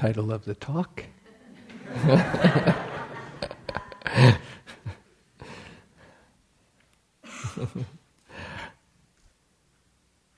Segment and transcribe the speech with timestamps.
[0.00, 1.04] Title of the talk.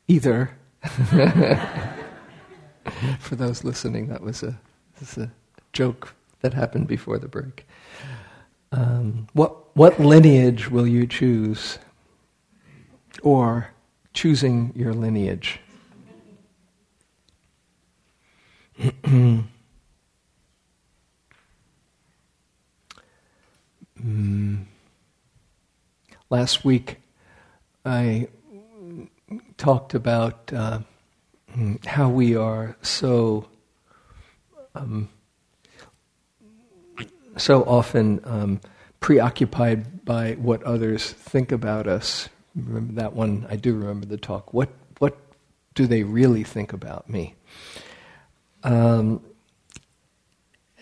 [0.08, 0.50] Either.
[3.20, 4.58] For those listening, that was a,
[5.16, 5.30] a
[5.72, 7.64] joke that happened before the break.
[8.72, 11.78] Um, what, what lineage will you choose?
[13.22, 13.68] Or
[14.12, 15.60] choosing your lineage?
[24.04, 24.64] mm.
[26.30, 26.96] Last week,
[27.84, 28.28] I
[29.56, 30.80] talked about uh,
[31.84, 33.48] how we are so
[34.74, 35.08] um,
[37.36, 38.60] so often um,
[39.00, 42.28] preoccupied by what others think about us.
[42.54, 43.46] Remember that one?
[43.50, 44.52] I do remember the talk.
[44.52, 45.18] What what
[45.74, 47.34] do they really think about me?
[48.64, 49.22] Um,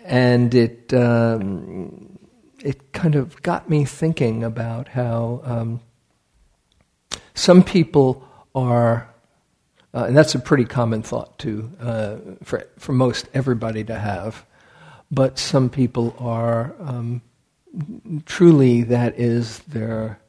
[0.04, 2.19] and it um,
[2.62, 5.80] it kind of got me thinking about how um,
[7.34, 9.08] some people are,
[9.94, 14.44] uh, and that's a pretty common thought too uh, for for most everybody to have,
[15.11, 17.22] but some people are um,
[18.27, 20.20] truly that is their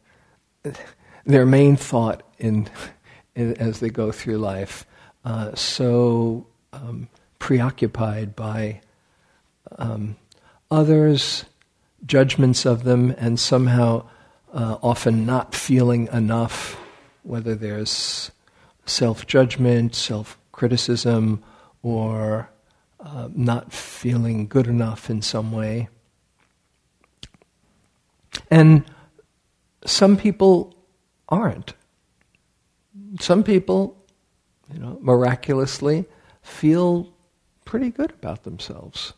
[1.26, 2.70] their main thought in,
[3.36, 4.86] in as they go through life.
[5.24, 7.08] Uh, so um,
[7.40, 8.82] preoccupied by
[9.78, 10.16] um,
[10.70, 11.46] others'
[12.06, 14.08] judgments of them, and somehow
[14.54, 16.78] uh, often not feeling enough,
[17.24, 18.32] whether there's
[18.86, 21.44] self judgment, self criticism,
[21.84, 22.50] or
[23.00, 25.88] uh, not feeling good enough in some way.
[28.50, 28.84] And
[29.86, 30.76] some people
[31.30, 31.74] aren't.
[33.20, 33.98] Some people,
[34.74, 36.06] you know, miraculously
[36.42, 37.12] feel
[37.66, 39.14] pretty good about themselves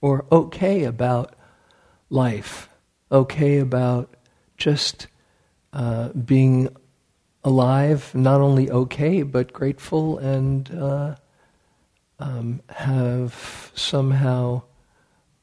[0.00, 1.34] or okay about
[2.10, 2.68] life,
[3.10, 4.14] okay about
[4.56, 5.06] just
[5.72, 6.68] uh, being
[7.44, 11.14] alive, not only okay, but grateful and uh,
[12.18, 14.62] um, have somehow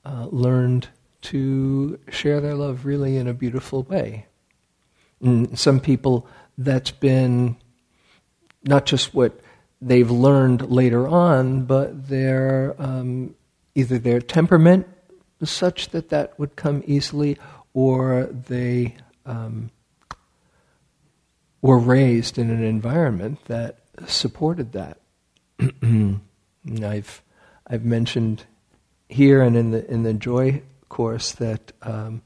[0.05, 0.87] uh, learned
[1.21, 4.25] to share their love really in a beautiful way.
[5.21, 7.55] And some people, that's been
[8.63, 9.39] not just what
[9.81, 13.35] they've learned later on, but their um,
[13.75, 14.87] either their temperament
[15.45, 17.37] such that that would come easily,
[17.73, 18.95] or they
[19.25, 19.71] um,
[21.61, 24.99] were raised in an environment that supported that.
[26.83, 27.21] I've
[27.67, 28.43] I've mentioned
[29.09, 32.21] here and in the in the joy course that um,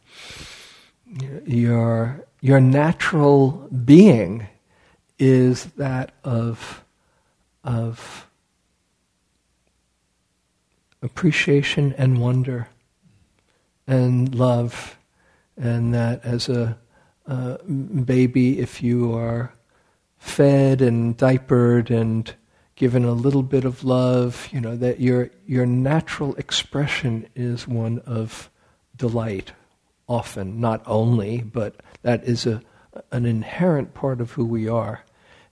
[1.45, 4.47] your your natural being
[5.19, 6.83] is that of
[7.63, 8.27] of
[11.01, 12.69] appreciation and wonder
[13.87, 14.97] and love,
[15.55, 16.77] and that as a,
[18.05, 19.53] baby, if you are
[20.17, 22.33] fed and diapered and
[22.75, 27.99] given a little bit of love, you know, that your, your natural expression is one
[28.05, 28.49] of
[28.95, 29.51] delight,
[30.07, 32.61] often, not only, but that is a,
[33.11, 35.03] an inherent part of who we are.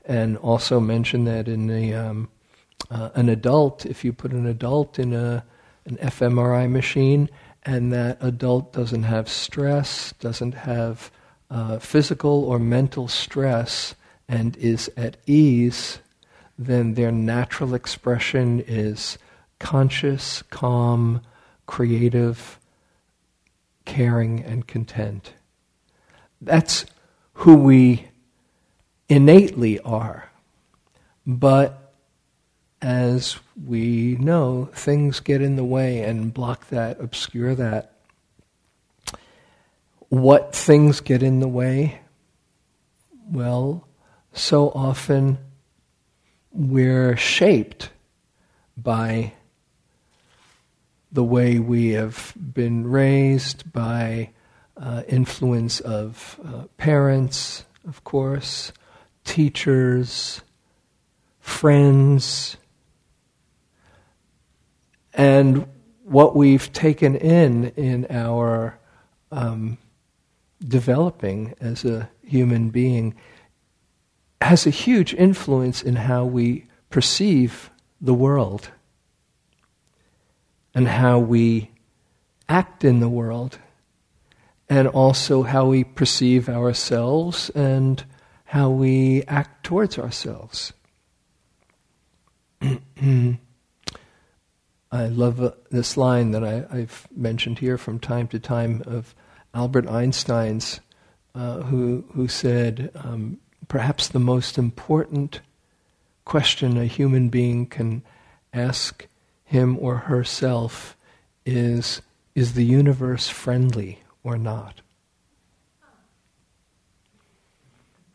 [0.05, 2.29] And also mention that in the, um,
[2.91, 5.43] uh, an adult, if you put an adult in a,
[5.85, 7.29] an fMRI machine
[7.65, 11.11] and that adult doesn't have stress, doesn't have
[11.49, 13.95] uh, physical or mental stress,
[14.27, 15.99] and is at ease,
[16.57, 19.17] then their natural expression is
[19.59, 21.21] conscious, calm,
[21.65, 22.59] creative,
[23.85, 25.33] caring, and content.
[26.41, 26.85] That's
[27.33, 28.07] who we
[29.09, 30.29] innately are.
[31.25, 31.93] But
[32.81, 37.93] as we know, things get in the way and block that, obscure that.
[40.09, 41.99] What things get in the way?
[43.29, 43.87] Well,
[44.33, 45.37] so often
[46.51, 47.89] we're shaped
[48.77, 49.33] by
[51.11, 54.31] the way we have been raised, by
[54.75, 58.73] uh, influence of uh, parents, of course,
[59.23, 60.41] teachers,
[61.39, 62.57] friends,
[65.15, 65.65] and
[66.03, 68.77] what we've taken in in our
[69.31, 69.77] um,
[70.59, 73.15] developing as a human being
[74.41, 78.69] has a huge influence in how we perceive the world
[80.75, 81.71] and how we
[82.47, 83.57] act in the world
[84.69, 88.03] and also how we perceive ourselves and
[88.45, 90.73] how we act towards ourselves.
[94.95, 99.13] I love uh, this line that I, have mentioned here from time to time of
[99.53, 100.79] Albert Einstein's,
[101.33, 103.37] uh, who, who said, um,
[103.67, 105.41] perhaps the most important
[106.23, 108.03] question a human being can
[108.53, 109.05] ask
[109.43, 110.95] him or herself
[111.45, 112.01] is
[112.33, 114.79] Is the universe friendly or not?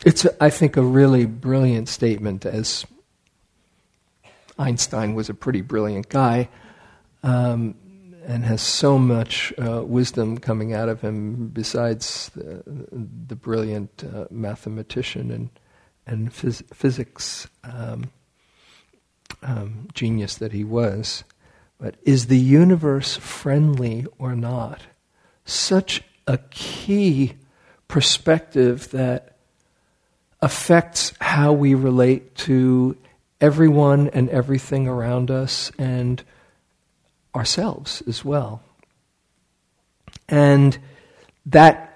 [0.02, 2.86] It's, I think, a really brilliant statement, as
[4.58, 6.48] Einstein was a pretty brilliant guy
[7.22, 7.74] um,
[8.26, 12.62] and has so much uh, wisdom coming out of him besides the,
[13.26, 15.50] the brilliant uh, mathematician and,
[16.06, 18.10] and phys- physics um,
[19.42, 21.24] um, genius that he was.
[21.78, 24.82] But is the universe friendly or not?
[25.44, 27.34] Such a key
[27.88, 29.36] perspective that
[30.42, 32.96] affects how we relate to
[33.40, 36.22] everyone and everything around us and
[37.34, 38.62] ourselves as well.
[40.28, 40.78] And
[41.46, 41.90] that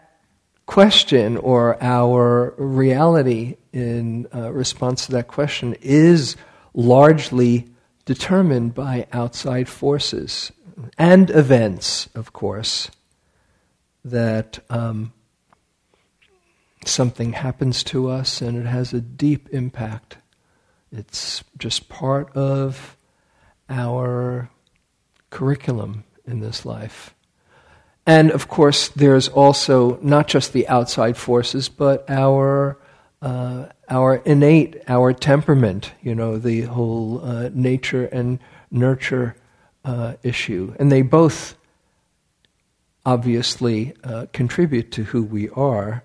[0.67, 6.37] question or our reality in uh, response to that question is
[6.73, 7.69] largely
[8.05, 10.53] determined by outside forces
[10.99, 12.91] and events, of course,
[14.05, 15.13] that um,
[16.85, 20.19] something happens to us and it has a deep impact.
[20.93, 22.97] It's just part of
[23.69, 24.51] our
[25.35, 27.15] curriculum in this life.
[28.07, 32.79] And of course, there's also not just the outside forces, but our
[33.21, 35.93] uh, our innate, our temperament.
[36.03, 38.39] You know, the whole uh, nature and
[38.71, 39.35] nurture
[39.85, 41.57] uh, issue, and they both
[43.07, 46.05] obviously uh, contribute to who we are.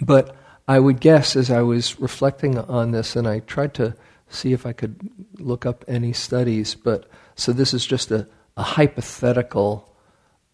[0.00, 0.34] But
[0.66, 3.94] I would guess, as I was reflecting on this, and I tried to
[4.28, 7.08] see if I could look up any studies, but
[7.38, 8.26] so this is just a,
[8.56, 9.94] a hypothetical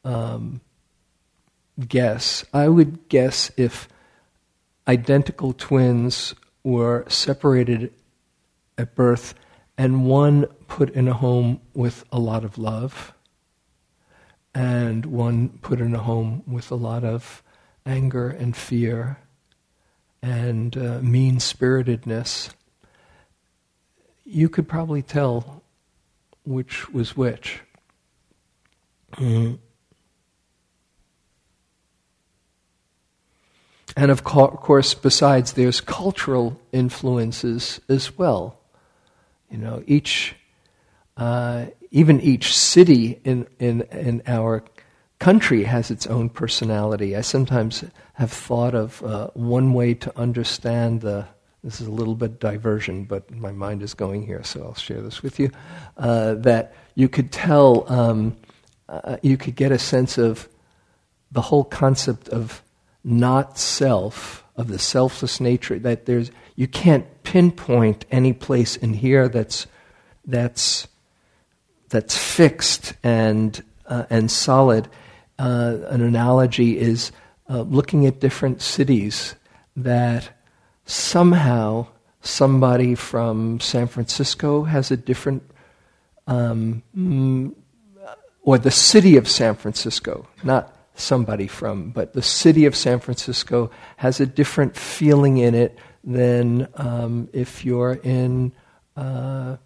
[0.04, 0.60] um,
[1.88, 2.44] guess.
[2.52, 3.88] I would guess if
[4.86, 7.94] identical twins were separated
[8.76, 9.34] at birth
[9.78, 13.14] and one put in a home with a lot of love
[14.54, 17.42] and one put in a home with a lot of
[17.86, 19.18] anger and fear
[20.22, 22.50] and uh, mean spiritedness,
[24.24, 25.63] you could probably tell
[26.44, 27.60] which was which.
[29.12, 29.54] Mm-hmm.
[33.96, 38.58] And of course, besides, there's cultural influences as well.
[39.50, 40.34] You know, each,
[41.16, 44.64] uh, even each city in, in, in our
[45.20, 47.14] country has its own personality.
[47.14, 51.28] I sometimes have thought of uh, one way to understand the
[51.64, 55.00] this is a little bit diversion, but my mind is going here, so I'll share
[55.00, 55.50] this with you.
[55.96, 58.36] Uh, that you could tell, um,
[58.86, 60.46] uh, you could get a sense of
[61.32, 62.62] the whole concept of
[63.02, 65.78] not self, of the selfless nature.
[65.78, 69.66] That there's, you can't pinpoint any place in here that's
[70.26, 70.86] that's
[71.88, 74.88] that's fixed and uh, and solid.
[75.38, 77.10] Uh, an analogy is
[77.48, 79.34] uh, looking at different cities
[79.76, 80.33] that
[80.84, 81.86] somehow
[82.20, 85.42] somebody from San Francisco has a different,
[86.26, 87.54] um, mm,
[88.42, 93.70] or the city of San Francisco, not somebody from, but the city of San Francisco
[93.96, 98.52] has a different feeling in it than um, if you're in
[98.96, 99.56] uh,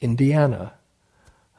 [0.00, 0.74] Indiana,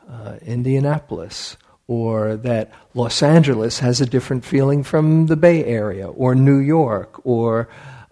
[0.09, 1.57] uh, Indianapolis,
[1.89, 7.19] or that Los Angeles has a different feeling from the Bay Area, or New York,
[7.25, 7.67] or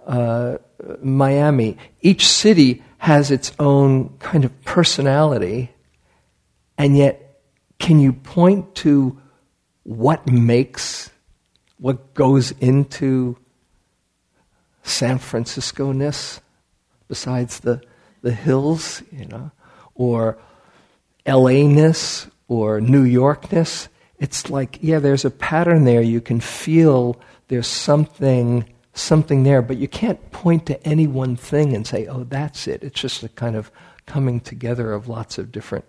[0.08, 0.58] uh,
[1.04, 1.78] Miami.
[2.02, 5.70] Each city has its own kind of personality,
[6.76, 7.40] and yet,
[7.78, 9.22] can you point to
[9.84, 11.12] what makes,
[11.78, 13.38] what goes into
[14.82, 16.42] San Francisco ness
[17.08, 17.84] besides the,
[18.24, 19.52] the hills, you know,
[19.94, 20.40] or
[21.28, 23.88] LA ness, or New Yorkness,
[24.20, 26.02] it's like, yeah, there's a pattern there.
[26.02, 31.76] You can feel there's something something there, but you can't point to any one thing
[31.76, 32.84] and say, oh, that's it.
[32.84, 33.72] It's just a kind of
[34.08, 35.86] coming together of lots of different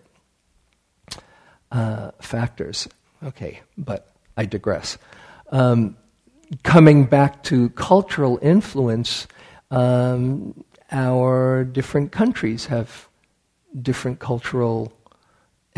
[1.73, 2.87] uh, factors.
[3.25, 4.99] Okay, but I digress.
[5.50, 5.97] Um,
[6.62, 9.27] coming back to cultural influence,
[9.71, 13.09] um, our different countries have
[13.81, 14.93] different cultural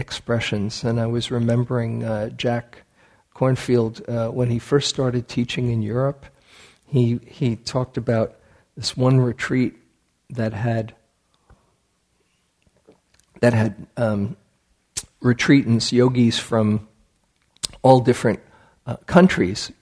[0.01, 0.83] expressions.
[0.83, 2.83] And I was remembering uh, Jack
[3.35, 6.27] Kornfield uh, when he first started teaching in Europe.
[6.87, 8.35] He he talked about
[8.77, 9.75] this one retreat
[10.31, 10.95] that had
[13.41, 14.37] that had um,
[15.23, 16.89] retreatants, yogis from
[17.83, 18.41] all different
[18.87, 19.73] uh, countries,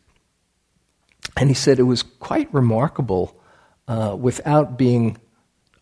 [1.36, 3.40] and he said it was quite remarkable,
[3.88, 5.16] uh, without being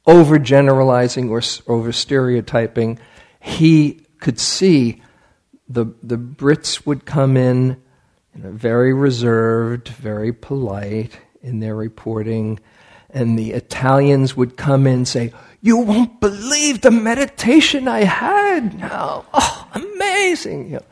[0.06, 2.98] overgeneralizing or over stereotyping.
[3.40, 5.02] He could see
[5.68, 7.80] the, the Brits would come in
[8.34, 12.60] you know, very reserved, very polite in their reporting,
[13.10, 15.32] and the Italians would come in and say,
[15.62, 19.24] You won't believe the meditation I had now.
[19.32, 20.66] Oh, amazing.
[20.66, 20.84] You know.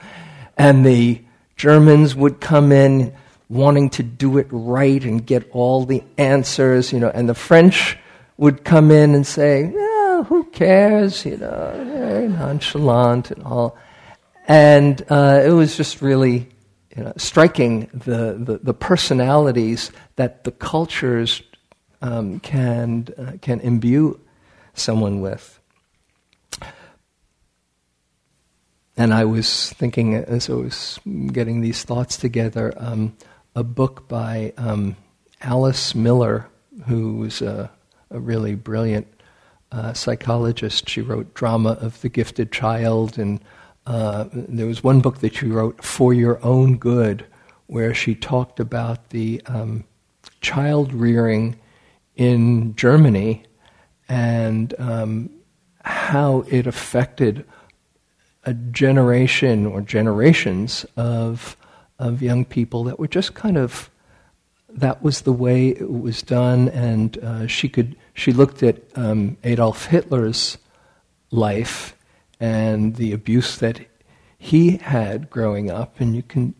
[0.56, 1.22] And the
[1.56, 3.14] Germans would come in
[3.48, 7.98] wanting to do it right and get all the answers, you know, and the French
[8.36, 9.72] would come in and say,
[10.22, 13.76] who cares, you know, very nonchalant and all.
[14.46, 16.48] And uh, it was just really
[16.96, 21.42] you know, striking the, the, the, personalities that the cultures
[22.02, 24.20] um, can, uh, can imbue
[24.74, 25.58] someone with.
[28.96, 31.00] And I was thinking, as I was
[31.32, 33.16] getting these thoughts together, um,
[33.56, 34.96] a book by um,
[35.40, 36.48] Alice Miller,
[36.86, 37.70] who was a,
[38.10, 39.08] a really brilliant
[39.74, 40.88] uh, psychologist.
[40.88, 43.40] She wrote Drama of the Gifted Child and
[43.86, 47.26] uh, there was one book that she wrote, For Your Own Good,
[47.66, 49.84] where she talked about the um,
[50.40, 51.56] child rearing
[52.16, 53.42] in Germany
[54.08, 55.30] and um,
[55.82, 57.44] how it affected
[58.44, 61.56] a generation or generations of,
[61.98, 63.90] of young people that were just kind of
[64.68, 69.36] that was the way it was done and uh, she could she looked at um,
[69.44, 70.56] Adolf Hitler's
[71.30, 71.96] life
[72.40, 73.80] and the abuse that
[74.38, 76.54] he had growing up, and you can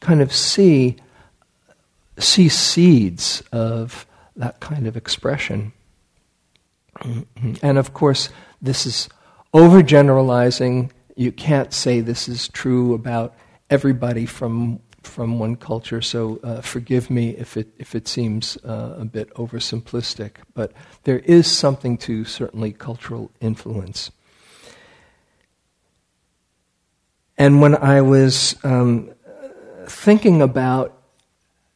[0.00, 0.96] kind of see
[2.18, 5.72] see seeds of that kind of expression.
[7.62, 8.30] And of course,
[8.62, 9.08] this is
[9.52, 10.90] overgeneralizing.
[11.14, 13.34] You can't say this is true about
[13.68, 16.02] everybody from from one culture.
[16.02, 20.72] So uh, forgive me if it if it seems uh, a bit oversimplistic, but
[21.04, 24.10] there is something to certainly cultural influence.
[27.38, 29.10] And when I was um,
[29.86, 30.96] thinking about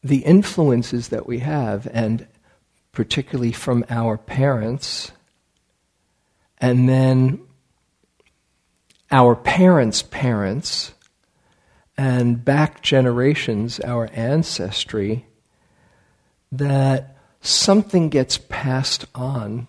[0.03, 2.27] the influences that we have, and
[2.91, 5.11] particularly from our parents,
[6.57, 7.39] and then
[9.11, 10.93] our parents' parents,
[12.01, 15.27] and back generations, our ancestry,
[16.51, 19.67] that something gets passed on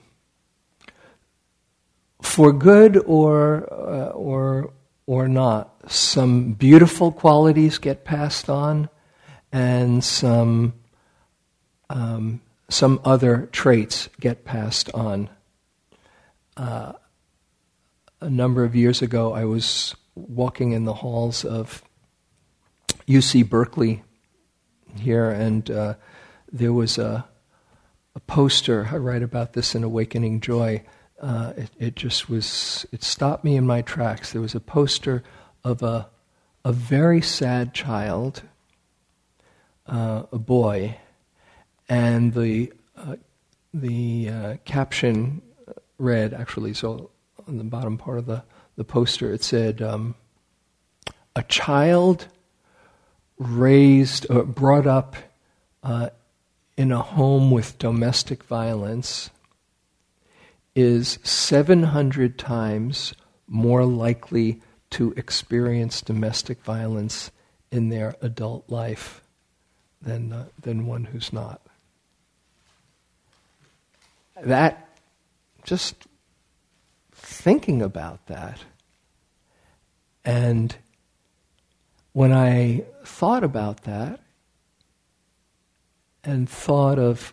[2.22, 4.72] for good or, uh, or,
[5.04, 8.88] or not some beautiful qualities get passed on,
[9.52, 10.72] and some
[11.90, 15.28] um, some other traits get passed on.
[16.56, 16.92] Uh,
[18.22, 21.82] a number of years ago, I was walking in the halls of
[23.06, 24.02] UC Berkeley
[24.98, 25.94] here, and uh,
[26.50, 27.26] there was a,
[28.14, 28.88] a poster.
[28.90, 30.84] I write about this in Awakening Joy.
[31.20, 34.32] Uh, it, it, just was, it stopped me in my tracks.
[34.32, 35.22] There was a poster
[35.64, 36.08] of a,
[36.64, 38.42] a very sad child,
[39.86, 40.98] uh, a boy,
[41.88, 43.16] and the, uh,
[43.72, 45.42] the uh, caption
[45.98, 47.10] read, actually, so
[47.46, 48.42] on the bottom part of the,
[48.76, 50.14] the poster, it said, um,
[51.36, 52.28] A child
[53.42, 55.16] raised, or uh, brought up
[55.82, 56.10] uh,
[56.76, 59.30] in a home with domestic violence
[60.74, 63.14] is 700 times
[63.46, 67.30] more likely to experience domestic violence
[67.70, 69.22] in their adult life
[70.00, 71.60] than, uh, than one who's not.
[74.42, 74.88] That,
[75.64, 76.06] just
[77.12, 78.60] thinking about that,
[80.24, 80.76] and
[82.12, 84.20] when I thought about that
[86.24, 87.32] and thought of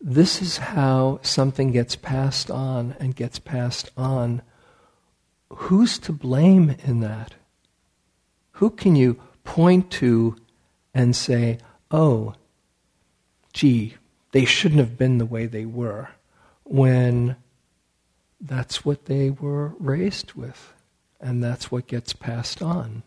[0.00, 4.42] this is how something gets passed on and gets passed on
[5.50, 7.34] who's to blame in that?
[8.52, 10.36] Who can you point to
[10.94, 11.58] and say,
[11.90, 12.34] oh,
[13.52, 13.94] gee,
[14.32, 16.10] they shouldn't have been the way they were,
[16.64, 17.36] when
[18.40, 20.74] that's what they were raised with,
[21.20, 23.02] and that's what gets passed on.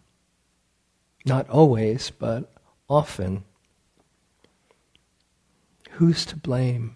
[1.26, 2.52] Not always, but
[2.90, 3.44] often.
[5.92, 6.96] Who's to blame?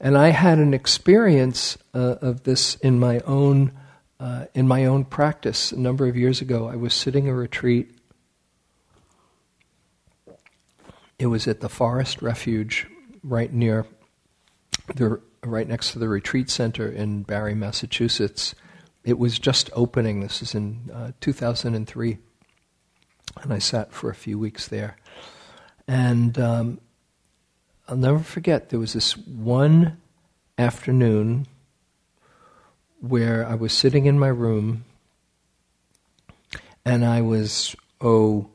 [0.00, 3.72] And I had an experience uh, of this in my own
[4.18, 6.68] uh, in my own practice a number of years ago.
[6.68, 7.90] I was sitting a retreat.
[11.18, 12.86] It was at the Forest Refuge,
[13.22, 13.86] right near
[14.94, 18.54] the right next to the retreat center in Barre, Massachusetts.
[19.04, 20.20] It was just opening.
[20.20, 22.18] This is in uh, 2003,
[23.42, 24.96] and I sat for a few weeks there.
[25.86, 26.80] And um,
[27.88, 29.98] I'll never forget, there was this one
[30.58, 31.46] afternoon
[33.00, 34.84] where I was sitting in my room
[36.84, 38.50] and I was, oh,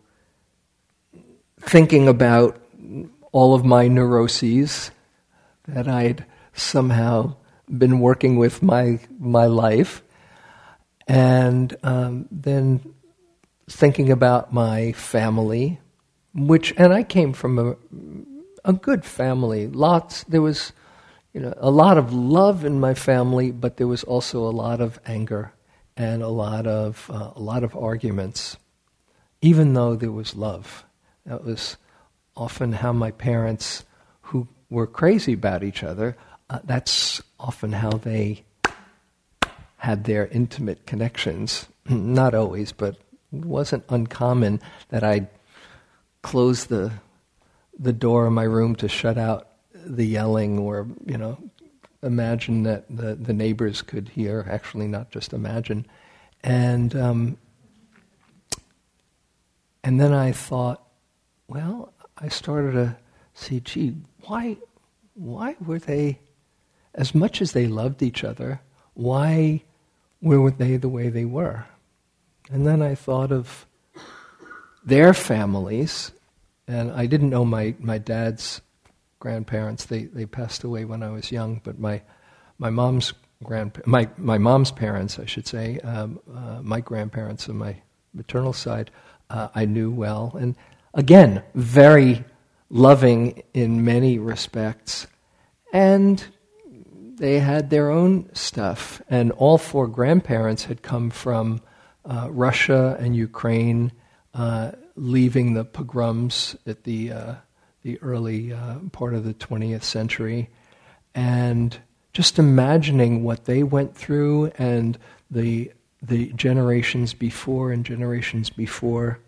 [1.59, 2.59] thinking about
[3.31, 4.91] all of my neuroses
[5.67, 7.35] that I'd somehow
[7.67, 10.03] been working with my, my life.
[11.07, 12.94] And um, then
[13.69, 15.79] thinking about my family,
[16.33, 17.75] which, and I came from a
[18.65, 19.67] a good family.
[19.67, 20.73] Lots, there was,
[21.33, 24.81] you know, a lot of love in my family, but there was also a lot
[24.81, 25.53] of anger
[25.95, 28.57] and a lot of uh, a lot of arguments,
[29.41, 30.83] even though there was love.
[31.25, 31.77] That was
[32.35, 33.85] often how my parents,
[34.21, 36.17] who were crazy about each other,
[36.49, 38.43] uh, that's often how they
[39.77, 41.67] had their intimate connections.
[41.89, 42.97] Not always, but
[43.37, 45.27] it wasn't uncommon that I'd
[46.21, 46.91] close the
[47.77, 51.37] the door of my room to shut out the yelling or, you know,
[52.01, 55.85] imagine that the, the neighbors could hear, actually, not just imagine.
[56.43, 57.37] And, um,
[59.83, 60.83] and then I thought,
[61.47, 62.97] well, I started to
[63.33, 64.57] see, gee, why,
[65.15, 66.19] why were they,
[66.93, 68.61] as much as they loved each other,
[68.93, 69.63] why
[70.21, 71.65] were they the way they were?
[72.51, 73.65] And then I thought of
[74.83, 76.11] their families
[76.67, 78.61] and I didn't know my, my dad's
[79.19, 79.85] grandparents.
[79.85, 82.01] They, they passed away when I was young, but my,
[82.57, 87.57] my mom's grand my, my mom's parents, I should say, um, uh, my grandparents on
[87.57, 87.75] my
[88.13, 88.91] maternal side,
[89.29, 90.35] uh, I knew well.
[90.39, 90.55] And
[90.93, 92.23] again, very
[92.69, 95.07] loving in many respects.
[95.73, 96.23] And
[97.17, 99.01] they had their own stuff.
[99.09, 101.61] And all four grandparents had come from
[102.05, 103.91] uh, Russia and Ukraine.
[104.33, 107.35] Uh, leaving the pogroms at the uh,
[107.83, 110.49] the early uh, part of the 20th century,
[111.13, 111.77] and
[112.13, 114.97] just imagining what they went through and
[115.29, 119.19] the the generations before and generations before.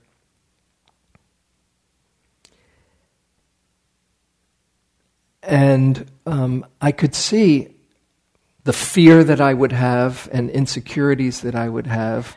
[5.42, 7.74] And um, I could see
[8.66, 12.36] the fear that I would have and insecurities that I would have,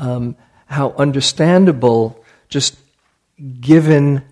[0.00, 0.34] um,
[0.66, 2.76] how understandable just
[3.60, 4.22] given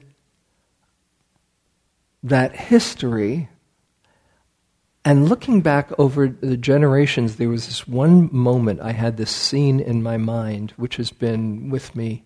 [2.22, 3.48] that history
[5.04, 9.78] and looking back over the generations, there was this one moment I had this scene
[9.78, 12.24] in my mind, which has been with me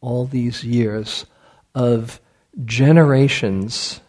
[0.00, 1.26] all these years,
[1.74, 2.20] of
[2.64, 4.00] generations,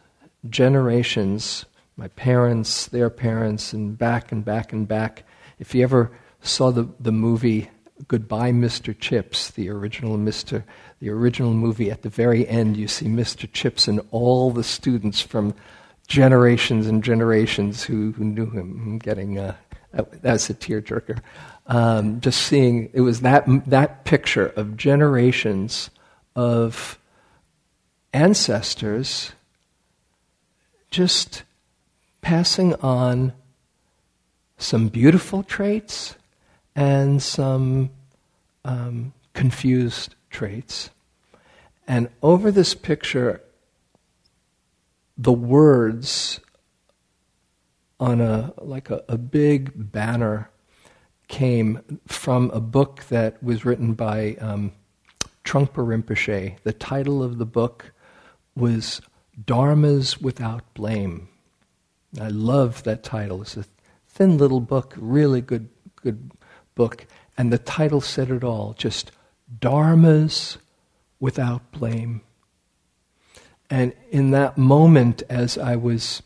[0.50, 5.24] generations, my parents, their parents, and back and back and back.
[5.60, 6.12] If you ever
[6.42, 7.70] saw the, the movie
[8.08, 8.98] Goodbye, Mr.
[8.98, 10.64] Chips, the original Mr
[11.00, 13.52] the original movie, at the very end, you see Mr.
[13.52, 15.54] Chips and all the students from
[16.08, 19.54] generations and generations who, who knew him getting, uh,
[20.22, 21.20] that's a tearjerker.
[21.68, 25.92] Um, just seeing, it was that, that picture of generations
[26.36, 26.98] of
[28.14, 29.34] ancestors
[30.90, 31.44] just
[32.22, 33.34] passing on
[34.58, 36.16] some beautiful traits
[36.78, 37.90] and some
[38.64, 40.92] um, confused traits.
[41.88, 43.42] And over this picture,
[45.18, 46.40] the words
[48.00, 50.52] on a like a, a big banner
[51.28, 54.72] came from a book that was written by um,
[55.44, 56.62] Trungpa Rinpoche.
[56.62, 57.92] The title of the book
[58.56, 59.02] was
[59.44, 61.28] Dharmas Without Blame.
[62.22, 63.42] I love that title.
[63.42, 63.66] It's a
[64.08, 66.32] thin little book, really good, good
[66.78, 67.06] book,
[67.38, 68.74] and the title said it all.
[68.78, 69.12] Just
[69.60, 70.58] dharmas
[71.20, 72.22] without blame.
[73.70, 76.24] And in that moment, as I was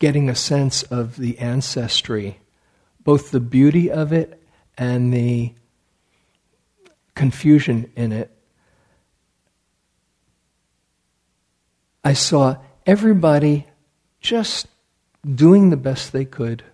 [0.00, 2.40] getting a sense of the ancestry,
[3.04, 4.42] both the beauty of it
[4.76, 5.54] and the
[7.14, 8.30] confusion in it,
[12.02, 13.66] I saw everybody
[14.20, 14.66] just
[15.22, 16.64] doing the best they could,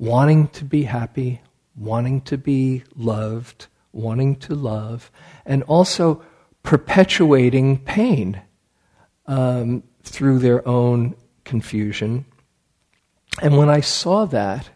[0.00, 1.42] wanting to be happy,
[1.76, 5.10] wanting to be loved, wanting to love,
[5.44, 6.22] and also
[6.62, 8.40] perpetuating pain
[9.26, 12.24] um, through their own confusion.
[13.42, 14.70] And when I saw that,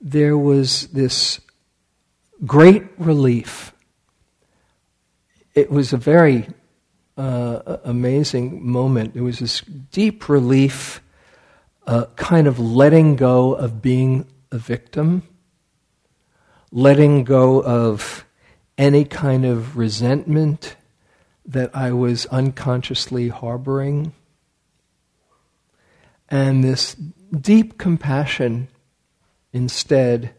[0.00, 1.40] there was this
[2.44, 3.72] great relief.
[5.54, 6.48] It was a very
[7.16, 9.14] uh, amazing moment.
[9.14, 11.00] There was this deep relief,
[11.86, 15.22] uh, kind of letting go of being a victim,
[16.70, 18.24] letting go of
[18.76, 20.76] any kind of resentment
[21.46, 24.12] that I was unconsciously harboring,
[26.28, 26.94] and this
[27.38, 28.68] deep compassion
[29.52, 30.34] instead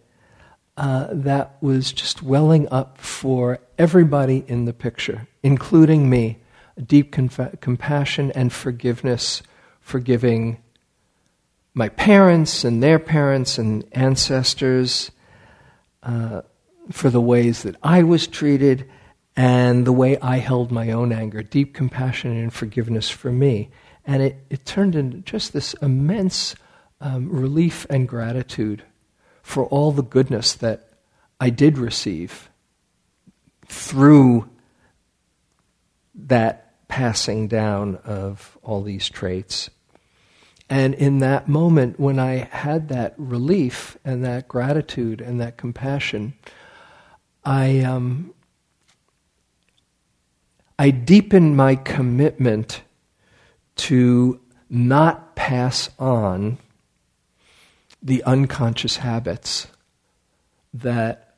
[0.77, 6.39] uh, that was just welling up for everybody in the picture, including me.
[6.77, 9.41] A deep conf- compassion and forgiveness,
[9.79, 10.57] forgiving
[11.75, 15.11] my parents and their parents and ancestors
[16.01, 16.41] uh,
[16.91, 18.89] for the ways that I was treated
[19.35, 21.43] and the way I held my own anger.
[21.43, 23.69] Deep compassion and forgiveness for me.
[24.05, 26.55] And it, it turned into just this immense
[27.01, 28.83] um, relief and gratitude
[29.43, 30.89] for all the goodness that
[31.41, 32.49] I did receive
[33.67, 34.49] through
[36.15, 39.69] that passing down of all these traits.
[40.69, 46.33] And in that moment, when I had that relief and that gratitude and that compassion,
[47.43, 48.33] I, um,
[50.79, 52.81] I deepened my commitment
[53.75, 56.57] to not pass on
[58.01, 59.67] the unconscious habits
[60.73, 61.35] that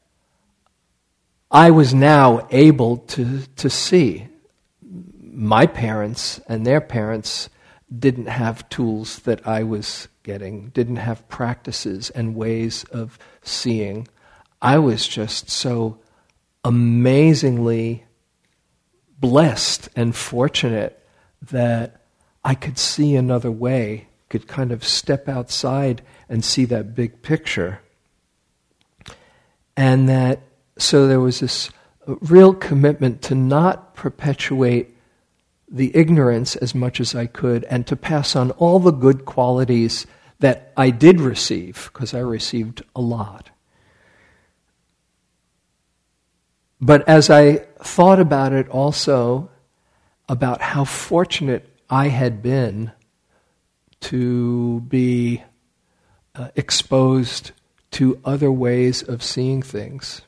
[1.52, 4.28] I was now able to, to see.
[5.22, 7.50] My parents and their parents
[7.96, 14.08] didn't have tools that I was getting, didn't have practices and ways of seeing.
[14.62, 16.00] I was just so
[16.64, 18.04] amazingly
[19.20, 21.02] blessed and fortunate
[21.42, 22.02] that
[22.44, 27.80] I could see another way, could kind of step outside and see that big picture.
[29.78, 30.42] And that,
[30.78, 31.70] so there was this
[32.06, 34.97] real commitment to not perpetuate
[35.70, 40.08] the ignorance as much as I could and to pass on all the good qualities
[40.40, 43.50] that I did receive, because I received a lot.
[46.80, 49.50] But as I thought about it also,
[50.30, 52.92] about how fortunate I had been
[54.02, 55.44] to be
[56.36, 57.52] uh, exposed
[57.92, 60.22] to other ways of seeing things.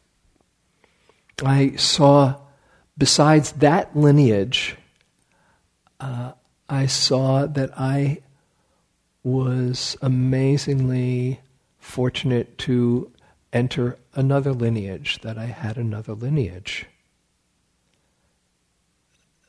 [1.43, 2.39] I saw,
[2.97, 4.75] besides that lineage,
[5.99, 6.33] uh,
[6.67, 8.21] I saw that I
[9.23, 11.39] was amazingly
[11.79, 13.11] fortunate to
[13.51, 16.85] enter another lineage, that I had another lineage.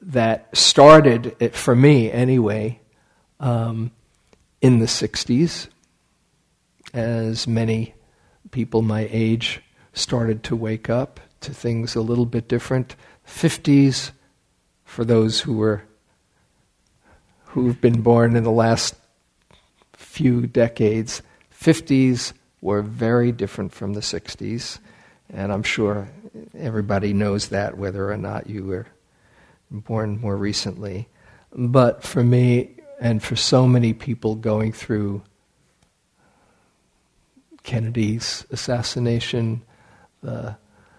[0.00, 2.80] That started, for me anyway,
[3.38, 3.90] um,
[4.60, 5.68] in the 60s
[6.92, 7.94] as many
[8.50, 12.96] people my age started to wake up to things a little bit different.
[13.26, 14.10] 50s,
[14.84, 15.84] for those who were
[17.52, 18.94] who've been born in the last
[19.92, 21.22] few decades,
[21.58, 24.78] 50s were very different from the 60s,
[25.32, 26.08] and I'm sure
[26.56, 28.86] everybody knows that whether or not you were
[29.70, 31.08] born more recently.
[31.52, 35.22] But for me, and for so many people going through
[37.62, 39.62] Kennedy's assassination,
[40.22, 40.56] the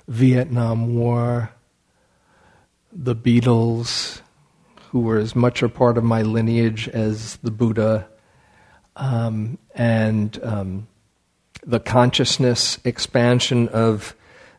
[0.08, 1.52] Vietnam War,
[2.92, 4.22] the Beatles,
[4.92, 8.08] who were as much a part of my lineage as the Buddha,
[8.98, 10.88] um, and um,
[11.66, 14.14] the consciousness expansion of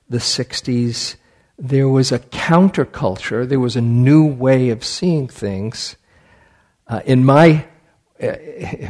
[0.08, 1.16] the 60s,
[1.58, 5.96] there was a counterculture, there was a new way of seeing things.
[6.88, 7.66] Uh, in my,
[8.22, 8.32] uh,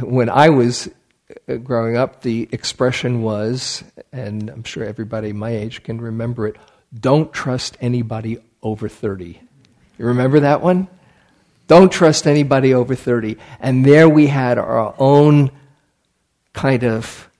[0.03, 0.89] when I was
[1.49, 6.57] uh, growing up, the expression was, and I'm sure everybody my age can remember it
[6.99, 9.41] don't trust anybody over 30.
[9.99, 10.89] You remember that one?
[11.73, 13.39] Don't trust anybody over 30.
[13.59, 15.51] And there we had our own
[16.53, 17.31] kind of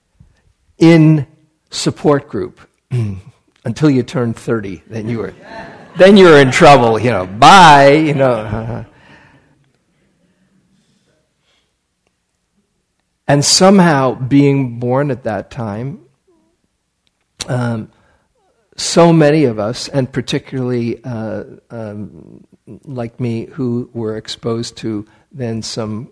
[0.79, 1.27] in
[1.69, 2.59] support group
[3.67, 4.85] until you turned 30.
[4.87, 5.35] Then you were,
[5.99, 8.87] then you were in trouble, you know, bye, you know.
[13.29, 16.07] And somehow, being born at that time,
[17.49, 17.93] um,
[18.77, 25.63] so many of us, and particularly uh, um, like me, who were exposed to then
[25.63, 26.11] some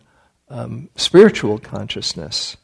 [0.48, 2.56] um, spiritual consciousness,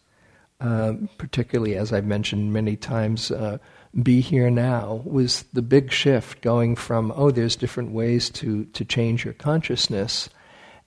[0.60, 3.58] uh, particularly as I've mentioned many times, uh,
[4.02, 8.84] be here now was the big shift going from, oh, there's different ways to, to
[8.84, 10.28] change your consciousness.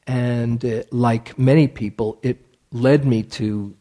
[0.05, 3.75] And it, like many people, it led me to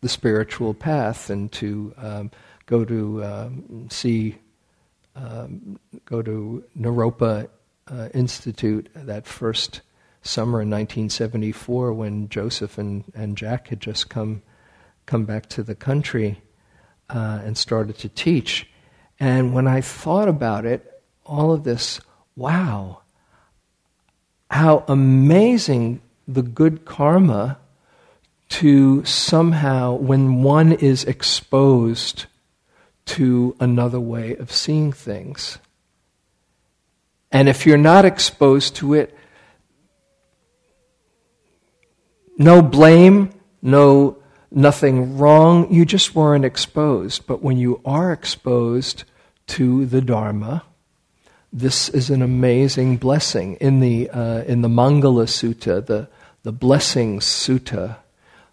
[0.00, 2.30] the spiritual path and to um,
[2.66, 4.36] go to um, see,
[5.16, 7.48] um, go to Naropa
[7.90, 9.80] uh, Institute that first
[10.22, 14.42] summer in 1974 when Joseph and, and Jack had just come,
[15.06, 16.40] come back to the country
[17.08, 18.68] uh, and started to teach.
[19.18, 22.00] And when I thought about it, all of this,
[22.36, 23.02] wow,
[24.50, 27.58] how amazing the good karma
[28.48, 32.26] to somehow, when one is exposed
[33.06, 35.58] to another way of seeing things.
[37.32, 39.16] And if you're not exposed to it,
[42.36, 43.30] no blame,
[43.62, 44.16] no
[44.50, 47.26] nothing wrong, you just weren't exposed.
[47.26, 49.04] But when you are exposed
[49.48, 50.64] to the Dharma,
[51.52, 53.56] this is an amazing blessing.
[53.56, 56.08] In the, uh, in the Mangala Sutta, the,
[56.42, 57.96] the Blessings Sutta,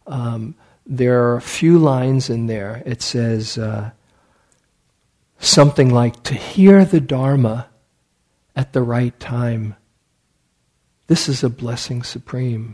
[0.05, 2.81] um, there are a few lines in there.
[2.85, 3.91] It says uh,
[5.39, 7.67] something like, to hear the Dharma
[8.57, 9.75] at the right time.
[11.05, 12.73] This is a blessing supreme.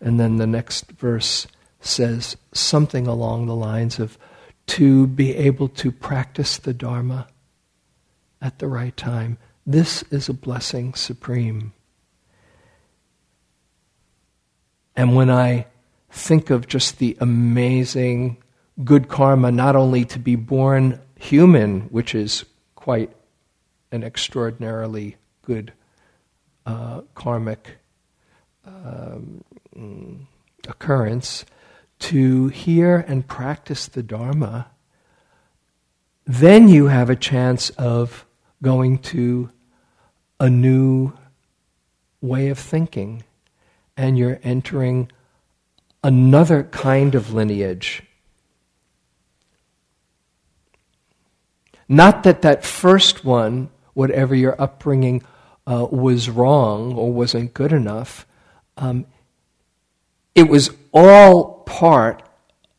[0.00, 1.46] And then the next verse
[1.80, 4.18] says something along the lines of
[4.66, 7.26] to be able to practice the Dharma
[8.40, 9.38] at the right time.
[9.66, 11.72] This is a blessing supreme.
[14.94, 15.66] And when I
[16.10, 18.36] think of just the amazing
[18.84, 23.10] good karma, not only to be born human, which is quite
[23.94, 25.72] an extraordinarily good
[26.66, 27.78] uh, karmic
[28.66, 29.44] um,
[30.66, 31.44] occurrence,
[32.00, 34.66] to hear and practice the Dharma,
[36.26, 38.26] then you have a chance of
[38.62, 39.50] going to
[40.40, 41.12] a new
[42.20, 43.22] way of thinking
[43.96, 45.10] and you're entering
[46.02, 48.02] another kind of lineage.
[51.88, 55.22] Not that that first one, whatever your upbringing
[55.66, 58.26] uh, was wrong or wasn't good enough,
[58.76, 59.06] um,
[60.34, 62.22] it was all part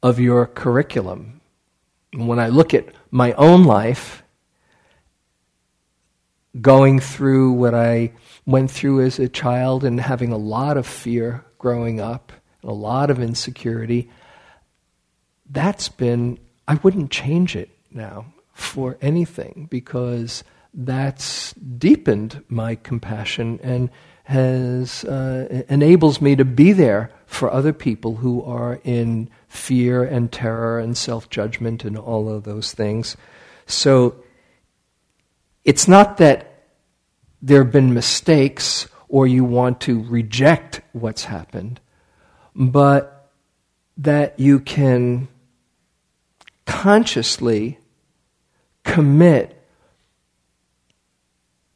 [0.03, 1.41] of your curriculum.
[2.13, 4.23] When I look at my own life,
[6.61, 8.13] going through what I
[8.45, 12.73] went through as a child and having a lot of fear growing up, and a
[12.73, 14.09] lot of insecurity,
[15.49, 20.43] that's been, I wouldn't change it now for anything because
[20.75, 23.89] that's deepened my compassion and
[24.25, 30.31] has uh, enables me to be there for other people who are in fear and
[30.31, 33.15] terror and self-judgment and all of those things.
[33.67, 34.15] So
[35.63, 36.63] it's not that
[37.41, 41.79] there have been mistakes or you want to reject what's happened,
[42.55, 43.31] but
[43.97, 45.27] that you can
[46.65, 47.79] consciously
[48.83, 49.55] commit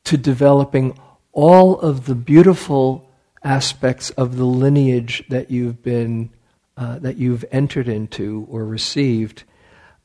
[0.09, 0.99] to developing
[1.33, 3.07] all of the beautiful
[3.43, 6.31] aspects of the lineage that you've been
[6.75, 9.43] uh, that you've entered into or received.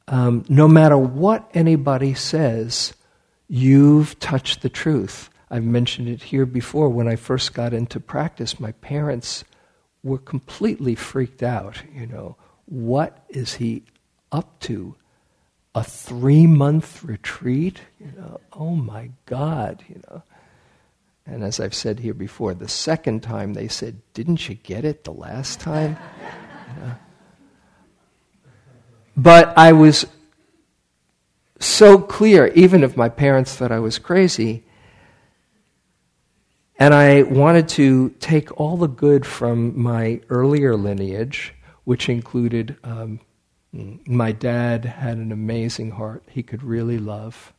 [0.07, 2.93] Um, no matter what anybody says
[3.49, 5.31] you've touched the truth.
[5.51, 6.91] I've mentioned it here before.
[6.91, 9.43] When i first got into practice my parents
[10.03, 12.37] were completely freaked out you know.
[12.67, 13.85] What is he
[14.31, 14.97] up to
[15.75, 17.81] a three month retreat?
[18.01, 20.23] You know oh my god you know.
[21.27, 25.05] And as I've said here before, the second time they said, Didn't you get it
[25.05, 25.97] the last time?
[29.17, 30.07] But I was
[31.61, 34.65] so clear, even if my parents thought I was crazy,
[36.79, 43.21] and I wanted to take all the good from my earlier lineage, which included um,
[44.07, 47.53] my dad had an amazing heart, he could really love.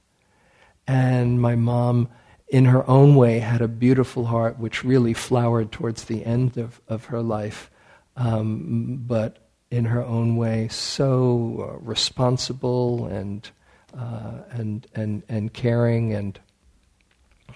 [0.87, 2.09] And my mom
[2.47, 6.79] in her own way, had a beautiful heart which really flowered towards the end of,
[6.87, 7.71] of her life,
[8.15, 13.49] um, but in her own way, so uh, responsible and,
[13.97, 16.39] uh, and, and, and caring, and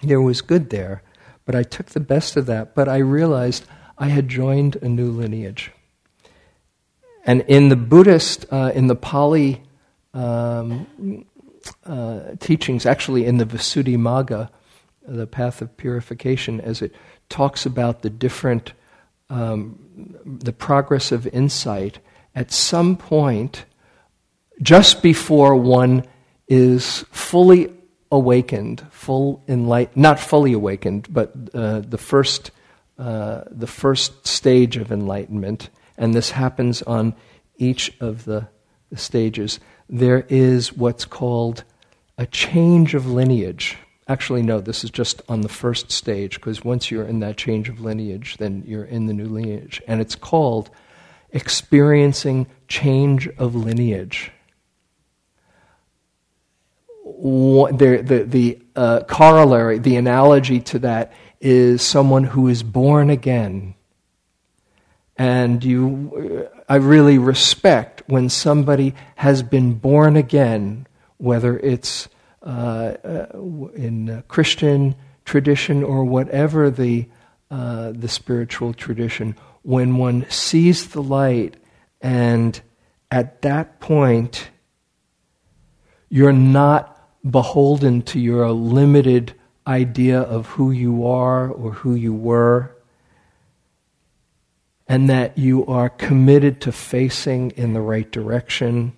[0.02, 1.02] there was good there.
[1.46, 3.64] But I took the best of that, but I realized
[3.96, 5.72] I had joined a new lineage.
[7.24, 9.62] And in the Buddhist, uh, in the Pali
[10.14, 11.26] um,
[11.84, 14.48] uh, teachings, actually in the Visuddhimagga,
[15.06, 16.94] the path of purification, as it
[17.28, 18.72] talks about the different,
[19.28, 19.78] um,
[20.24, 21.98] the progress of insight,
[22.34, 23.64] at some point,
[24.62, 26.04] just before one
[26.48, 27.72] is fully
[28.12, 32.50] awakened, full enlightened, not fully awakened, but uh, the first,
[32.98, 37.14] uh, the first stage of enlightenment, and this happens on
[37.56, 38.48] each of the,
[38.96, 39.60] stages.
[39.88, 41.62] There is what's called
[42.18, 43.76] a change of lineage.
[44.08, 47.68] Actually, no, this is just on the first stage, because once you're in that change
[47.68, 49.80] of lineage, then you're in the new lineage.
[49.86, 50.70] And it's called
[51.30, 54.32] experiencing change of lineage
[57.20, 63.74] the, the, the uh, corollary, the analogy to that is someone who is born again.
[65.20, 70.86] And you, I really respect when somebody has been born again,
[71.18, 72.08] whether it's
[72.42, 73.26] uh, uh,
[73.74, 74.94] in Christian
[75.26, 77.06] tradition or whatever the,
[77.50, 81.58] uh, the spiritual tradition, when one sees the light
[82.00, 82.58] and
[83.10, 84.48] at that point,
[86.08, 86.96] you're not
[87.30, 89.34] beholden to your limited
[89.66, 92.74] idea of who you are or who you were,
[94.90, 98.92] and that you are committed to facing in the right direction.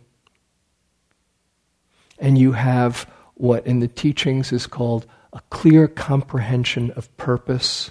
[2.18, 7.90] And you have what in the teachings is called a clear comprehension of purpose,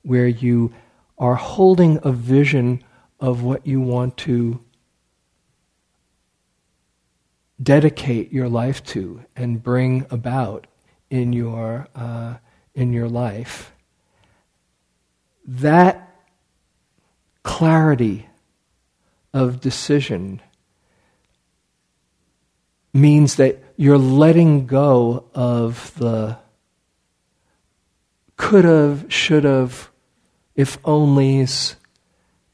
[0.00, 0.72] where you
[1.18, 2.82] are holding a vision
[3.20, 4.64] of what you want to
[7.62, 10.66] dedicate your life to and bring about
[11.10, 12.36] in your, uh,
[12.74, 13.74] in your life,
[15.46, 16.05] that
[17.46, 18.28] clarity
[19.32, 20.42] of decision
[22.92, 26.36] means that you're letting go of the
[28.36, 29.88] could have, should have,
[30.56, 31.76] if onlys,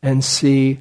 [0.03, 0.79] and see,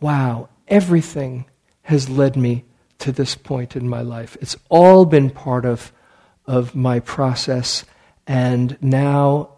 [0.00, 1.44] wow, everything
[1.82, 2.64] has led me
[2.98, 4.38] to this point in my life.
[4.40, 5.92] It's all been part of,
[6.46, 7.84] of my process,
[8.26, 9.50] and now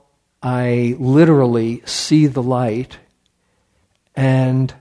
[0.43, 2.99] I literally see the light
[4.15, 4.75] and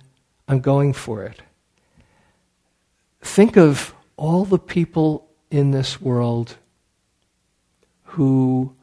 [0.48, 1.41] I'm going for it.
[3.22, 6.58] Think of all the people in this world
[8.04, 8.76] who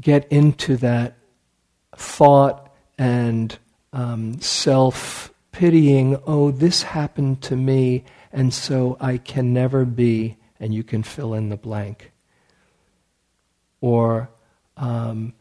[0.00, 1.16] get into that
[1.96, 3.58] thought and
[3.92, 10.74] um, self pitying, oh, this happened to me, and so I can never be, and
[10.74, 12.12] you can fill in the blank.
[13.80, 14.28] Or,
[14.76, 15.32] um,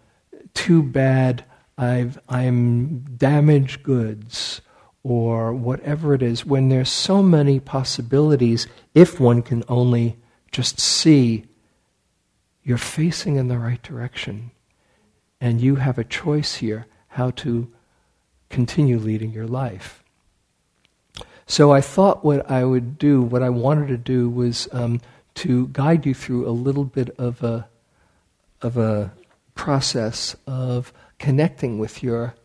[0.53, 1.43] too bad,
[1.77, 4.61] I've, I'm damaged goods,
[5.03, 10.17] or whatever it is, when there's so many possibilities, if one can only
[10.51, 11.45] just see
[12.63, 14.51] you're facing in the right direction,
[15.39, 17.71] and you have a choice here how to
[18.49, 20.03] continue leading your life.
[21.45, 25.01] So I thought what I would do, what I wanted to do, was um,
[25.35, 27.67] to guide you through a little bit of a
[28.61, 29.11] of a
[29.53, 32.35] process of connecting with your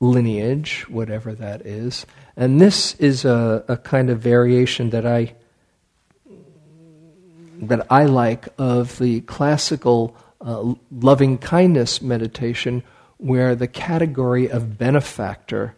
[0.00, 2.06] lineage, whatever that is.
[2.36, 5.34] And this is a, a kind of variation that I
[7.62, 12.82] that I like of the classical uh, loving kindness meditation,
[13.16, 15.74] where the category of benefactor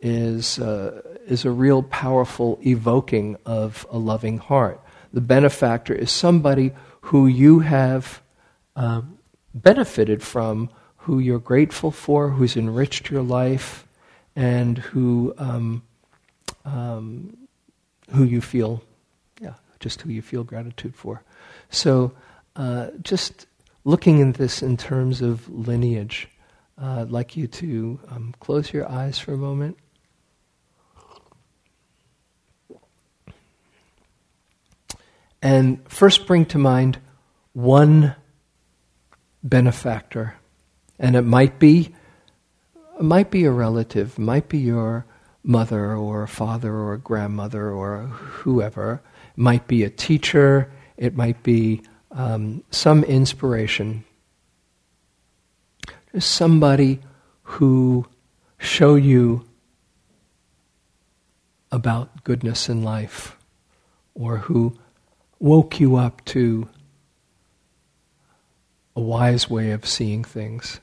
[0.00, 4.80] is, uh, is a real powerful evoking of a loving heart.
[5.12, 8.20] The benefactor is somebody who you have
[8.76, 9.18] um,
[9.54, 10.68] benefited from,
[11.02, 13.86] who you're grateful for, who's enriched your life,
[14.34, 15.82] and who, um,
[16.64, 17.36] um,
[18.10, 18.82] who you feel,
[19.40, 21.22] yeah, just who you feel gratitude for.
[21.70, 22.12] So
[22.56, 23.46] uh, just
[23.84, 26.28] looking at this in terms of lineage,
[26.80, 29.76] uh, I'd like you to um, close your eyes for a moment.
[35.42, 36.98] and first bring to mind
[37.52, 38.14] one
[39.42, 40.36] benefactor.
[41.02, 41.92] And it might be
[42.98, 45.04] it might be a relative, might be your
[45.42, 49.02] mother or father or grandmother or whoever.
[49.36, 51.82] It might be a teacher, it might be
[52.12, 54.04] um, some inspiration.
[56.18, 57.00] Somebody
[57.42, 58.06] who
[58.58, 59.44] show you
[61.72, 63.36] about goodness in life
[64.14, 64.78] or who
[65.40, 66.68] woke you up to
[68.94, 70.80] a wise way of seeing things.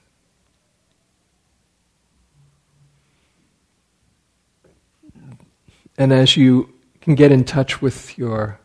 [6.00, 8.60] And as you can get in touch with your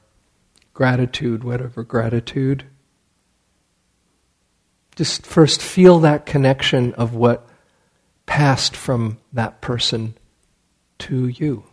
[0.72, 2.64] gratitude, whatever gratitude.
[4.96, 7.48] Just first feel that connection of what
[8.26, 10.16] passed from that person
[10.98, 11.64] to you.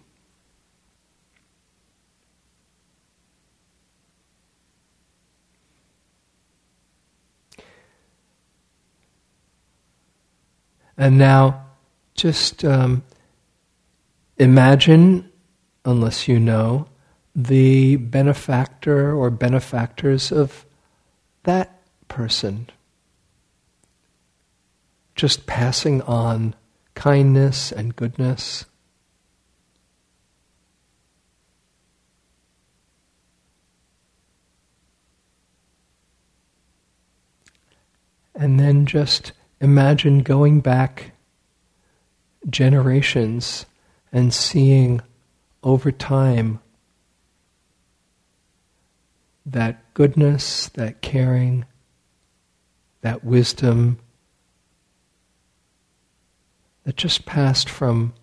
[10.98, 11.66] And now
[12.14, 13.04] just um,
[14.38, 15.31] imagine,
[15.86, 16.88] unless you know,
[17.36, 20.66] the benefactor or benefactors of
[21.44, 22.70] that person.
[25.16, 26.56] Just passing on
[26.94, 28.66] kindness and goodness.
[38.36, 41.12] And then just imagine going back
[42.50, 43.66] generations
[44.12, 45.02] and seeing
[45.64, 46.60] over time
[49.46, 51.66] that goodness, that caring,
[53.02, 54.00] that wisdom
[56.84, 58.14] that just passed from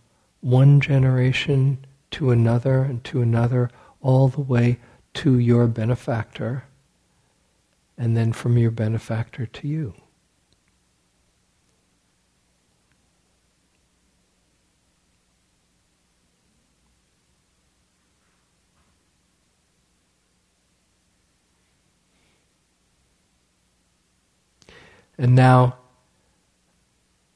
[0.41, 3.71] one generation to another and to another,
[4.01, 4.79] all the way
[5.15, 6.65] to your benefactor,
[7.97, 9.95] and then from your benefactor to you.
[25.19, 25.77] And now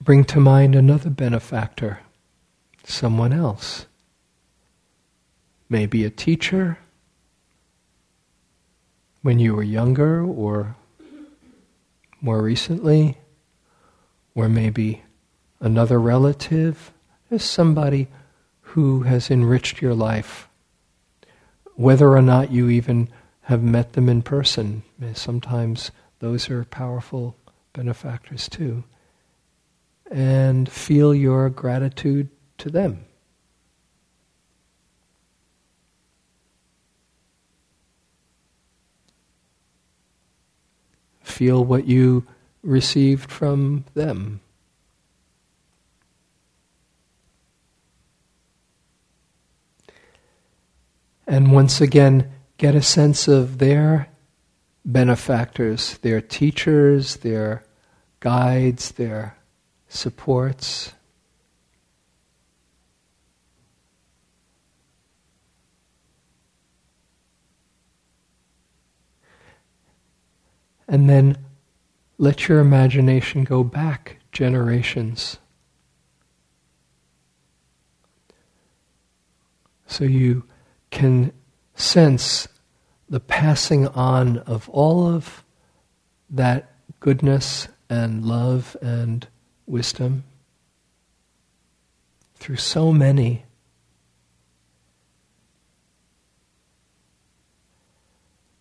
[0.00, 2.00] bring to mind another benefactor,
[2.84, 3.86] someone else.
[5.68, 6.78] Maybe a teacher
[9.22, 10.76] when you were younger or
[12.20, 13.18] more recently,
[14.34, 15.02] or maybe
[15.60, 16.92] another relative,
[17.30, 18.08] as somebody
[18.60, 20.48] who has enriched your life.
[21.74, 23.08] Whether or not you even
[23.42, 24.82] have met them in person,
[25.14, 27.36] sometimes those are powerful
[27.72, 28.84] benefactors too,
[30.10, 33.04] and feel your gratitude to them.
[41.22, 42.26] Feel what you
[42.62, 44.40] received from them.
[51.26, 54.08] And once again, get a sense of their
[54.84, 57.64] benefactors, their teachers, their
[58.20, 59.36] guides, their
[59.88, 60.92] supports.
[70.88, 71.38] And then
[72.18, 75.38] let your imagination go back generations.
[79.86, 80.44] So you
[80.90, 81.32] can
[81.74, 82.48] sense
[83.12, 85.44] the passing on of all of
[86.30, 89.28] that goodness and love and
[89.66, 90.24] wisdom
[92.36, 93.44] through so many.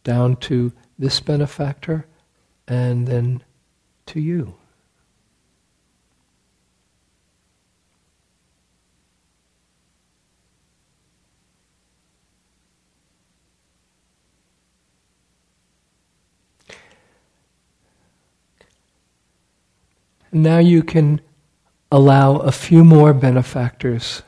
[0.03, 2.05] Down to this benefactor
[2.67, 3.43] and then
[4.07, 4.55] to you.
[20.31, 21.19] Now you can
[21.91, 24.23] allow a few more benefactors,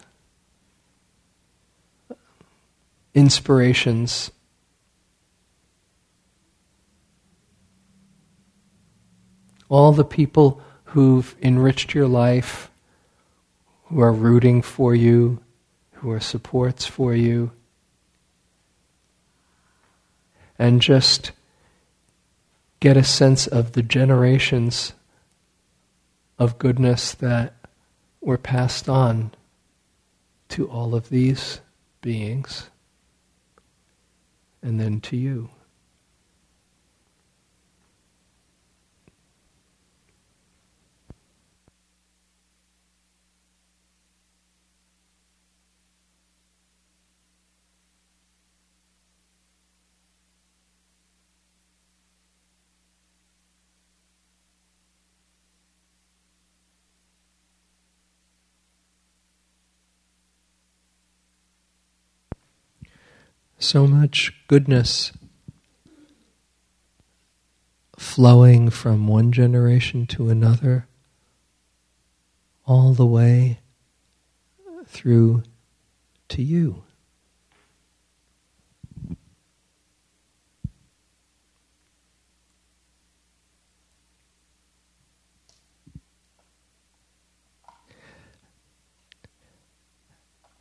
[3.13, 4.31] inspirations.
[9.69, 12.69] All the people who've enriched your life,
[13.85, 15.39] who are rooting for you,
[15.93, 17.51] who are supports for you.
[20.59, 21.31] And just
[22.81, 24.91] get a sense of the generations
[26.38, 27.53] of goodness that
[28.21, 29.34] were passed on
[30.49, 31.61] to all of these
[32.01, 32.69] beings
[34.61, 35.49] and then to you.
[63.64, 65.14] so much goodness
[67.97, 70.88] flowing from one generation to another,
[72.66, 73.59] all the way
[74.86, 75.43] through
[76.28, 76.84] to you.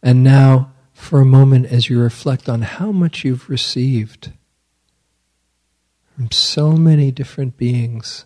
[0.04, 0.71] And now
[1.12, 4.32] for a moment, as you reflect on how much you've received
[6.16, 8.24] from so many different beings,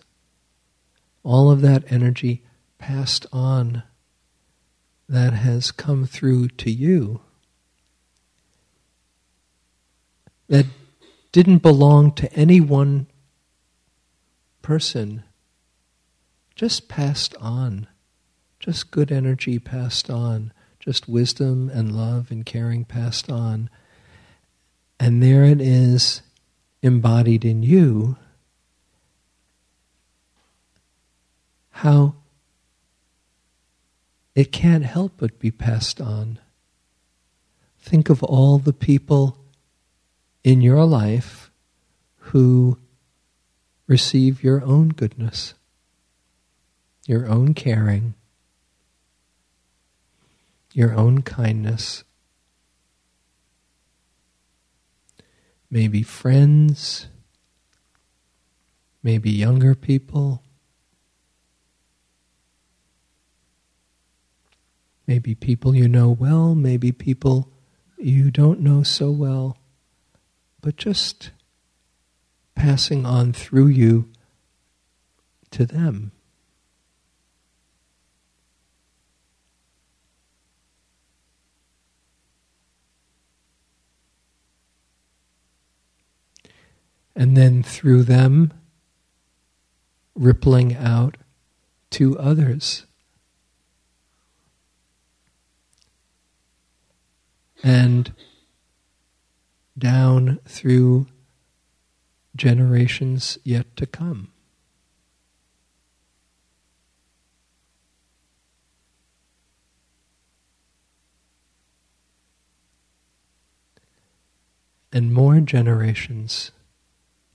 [1.21, 2.43] all of that energy
[2.77, 3.83] passed on
[5.09, 7.19] that has come through to you.
[10.47, 10.67] That
[11.33, 13.07] didn't belong to any one
[14.61, 15.25] person,
[16.55, 17.87] just passed on,
[18.61, 20.53] just good energy passed on,
[20.87, 23.69] just wisdom and love and caring passed on.
[24.97, 26.21] And there it is
[26.81, 28.15] embodied in you.
[31.71, 32.15] How
[34.33, 36.39] it can't help but be passed on.
[37.81, 39.37] Think of all the people
[40.45, 41.51] in your life
[42.31, 42.77] who
[43.87, 45.53] receive your own goodness,
[47.05, 48.13] your own caring,
[50.77, 52.03] your own kindness.
[55.71, 57.07] Maybe friends,
[59.01, 60.43] maybe younger people,
[65.07, 67.51] maybe people you know well, maybe people
[67.97, 69.57] you don't know so well,
[70.61, 71.31] but just
[72.53, 74.11] passing on through you
[75.49, 76.11] to them.
[87.17, 88.53] And then through them,
[90.13, 91.17] rippling out
[91.89, 92.85] to others.
[97.63, 98.13] And
[99.75, 101.07] down through
[102.35, 104.31] generations yet to come.
[114.93, 116.51] And more generations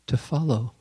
[0.06, 0.74] to follow.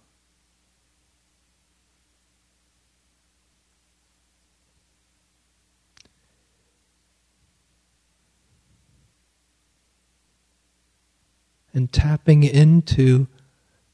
[11.74, 13.28] And tapping into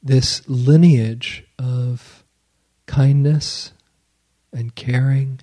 [0.02, 2.24] this lineage of
[2.86, 3.72] kindness
[4.52, 5.40] and caring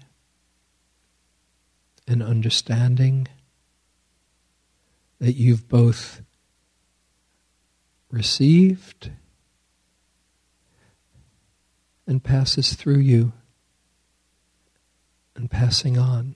[2.07, 3.27] and understanding
[5.19, 6.21] that you've both
[8.11, 9.11] received
[12.07, 13.33] and passes through you
[15.35, 16.35] and passing on.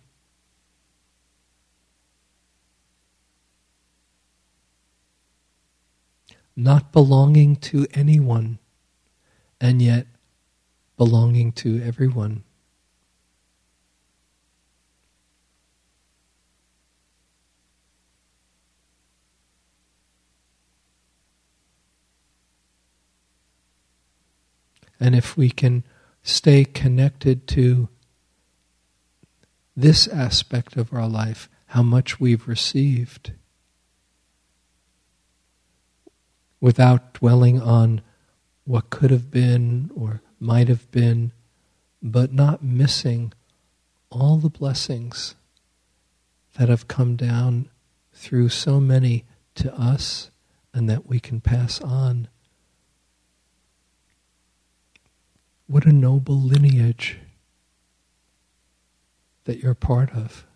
[6.60, 8.60] not belonging to anyone,
[9.62, 10.06] and yet
[10.98, 12.44] belonging to everyone.
[25.00, 25.84] And if we can
[26.24, 27.90] stay connected to
[29.76, 33.32] this aspect of our life, how much we've received,
[36.60, 38.02] without dwelling on
[38.66, 41.32] what could have been or might have been,
[42.02, 43.34] but not missing
[44.10, 45.36] all the blessings
[46.58, 47.70] that have come down
[48.14, 49.26] through so many
[49.56, 50.30] to us
[50.74, 52.28] and that we can pass on.
[55.70, 57.20] What a noble lineage
[59.44, 60.48] that you're part of.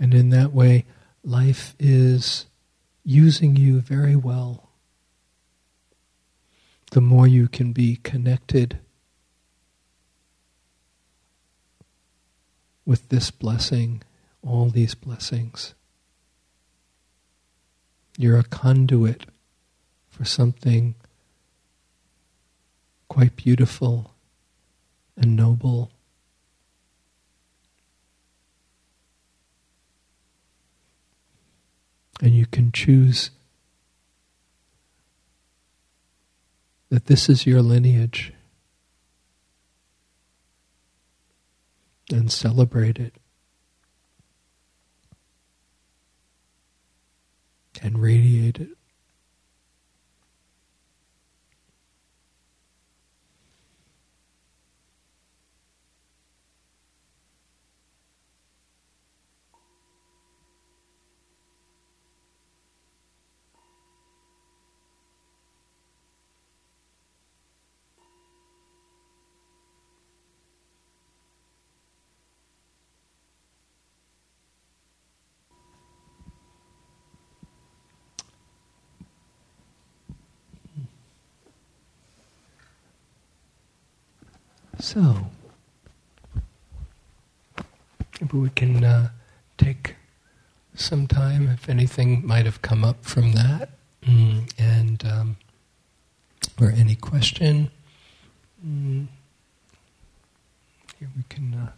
[0.00, 0.86] And in that way,
[1.22, 2.46] life is
[3.04, 4.70] using you very well.
[6.92, 8.78] The more you can be connected
[12.84, 14.02] with this blessing,
[14.42, 15.74] all these blessings,
[18.18, 19.26] you're a conduit
[20.10, 20.94] for something
[23.08, 24.14] quite beautiful
[25.16, 25.90] and noble.
[32.20, 33.30] And you can choose
[36.90, 38.32] that this is your lineage
[42.12, 43.14] and celebrate it
[47.82, 48.76] and radiate it.
[84.82, 85.16] So,
[88.20, 89.10] maybe we can uh,
[89.56, 89.94] take
[90.74, 93.70] some time if anything might have come up from that,
[94.04, 95.36] mm, and um,
[96.60, 97.70] or any question.
[98.66, 99.06] Mm,
[100.98, 101.54] here we can.
[101.54, 101.70] Uh,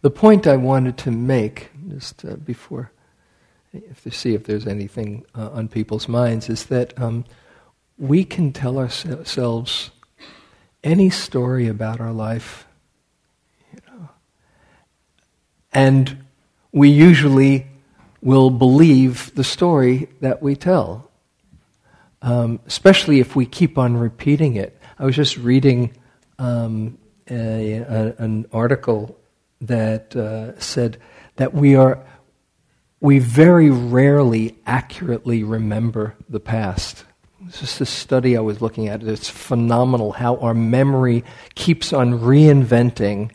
[0.00, 2.90] the point I wanted to make, just uh, before,
[3.72, 7.24] if to see if there's anything uh, on people's minds, is that um,
[7.98, 9.90] we can tell ourselves
[10.84, 12.66] any story about our life,
[13.72, 14.08] you know,
[15.72, 16.24] and
[16.72, 17.66] we usually
[18.20, 21.10] will believe the story that we tell,
[22.20, 24.78] um, especially if we keep on repeating it.
[24.98, 25.96] I was just reading
[26.38, 26.98] um,
[27.28, 29.18] a, a, an article
[29.60, 30.98] that uh, said
[31.36, 32.04] that we are
[33.02, 37.04] we very rarely accurately remember the past.
[37.44, 39.02] It's just a study I was looking at.
[39.02, 41.24] It's phenomenal how our memory
[41.56, 43.32] keeps on reinventing.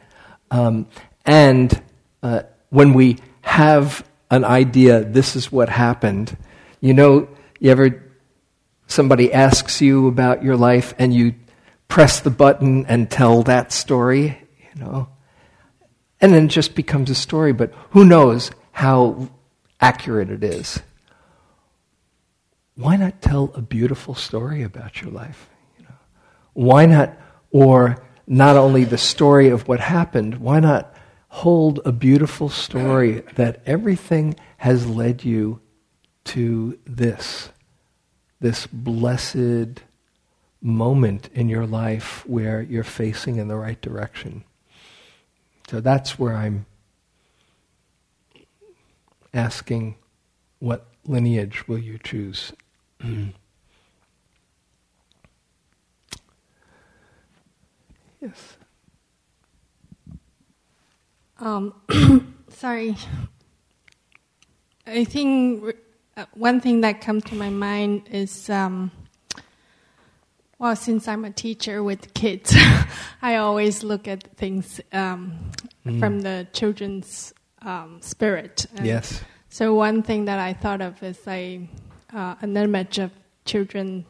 [0.49, 0.87] Um,
[1.25, 1.83] and
[2.23, 6.37] uh, when we have an idea, this is what happened.
[6.79, 7.27] You know,
[7.59, 8.03] you ever,
[8.87, 11.35] somebody asks you about your life and you
[11.89, 15.09] press the button and tell that story, you know?
[16.21, 19.29] And then it just becomes a story, but who knows how
[19.79, 20.79] accurate it is.
[22.75, 25.49] Why not tell a beautiful story about your life?
[25.77, 25.95] You know?
[26.53, 27.17] Why not,
[27.51, 30.93] or not only the story of what happened, why not
[31.29, 35.59] hold a beautiful story that everything has led you
[36.25, 37.49] to this,
[38.39, 39.81] this blessed
[40.61, 44.43] moment in your life where you're facing in the right direction?
[45.69, 46.65] So that's where I'm
[49.33, 49.95] asking
[50.59, 52.53] what lineage will you choose?
[58.21, 58.57] yes.
[61.39, 61.73] Um,
[62.49, 62.95] sorry.
[64.85, 65.75] I think
[66.15, 68.91] uh, one thing that comes to my mind is um,
[70.59, 72.55] well, since I'm a teacher with kids,
[73.21, 75.51] I always look at things um,
[75.85, 75.99] mm.
[75.99, 78.65] from the children's um, spirit.
[78.75, 79.21] And yes.
[79.49, 81.67] So one thing that I thought of is a
[82.13, 83.11] uh, an image of
[83.45, 84.05] children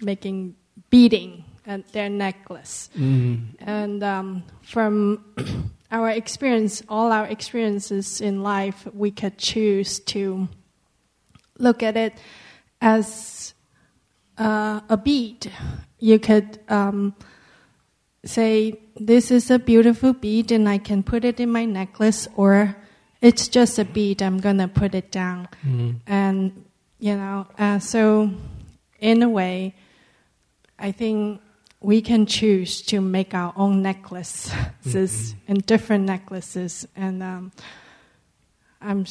[0.00, 0.54] making
[0.90, 3.40] beading at their necklace, mm.
[3.60, 5.24] and um, from
[5.90, 10.48] our experience, all our experiences in life, we could choose to
[11.58, 12.14] look at it
[12.80, 13.54] as
[14.38, 15.50] uh, a bead.
[15.98, 17.14] You could um,
[18.24, 22.76] say, This is a beautiful bead, and I can put it in my necklace, or
[23.22, 25.48] it's just a bead, I'm going to put it down.
[25.64, 25.90] Mm-hmm.
[26.06, 26.64] And,
[26.98, 28.30] you know, uh, so
[28.98, 29.74] in a way,
[30.78, 31.40] I think
[31.80, 35.38] we can choose to make our own necklaces mm-hmm.
[35.48, 36.86] and different necklaces.
[36.96, 37.52] And um,
[38.80, 39.06] I'm,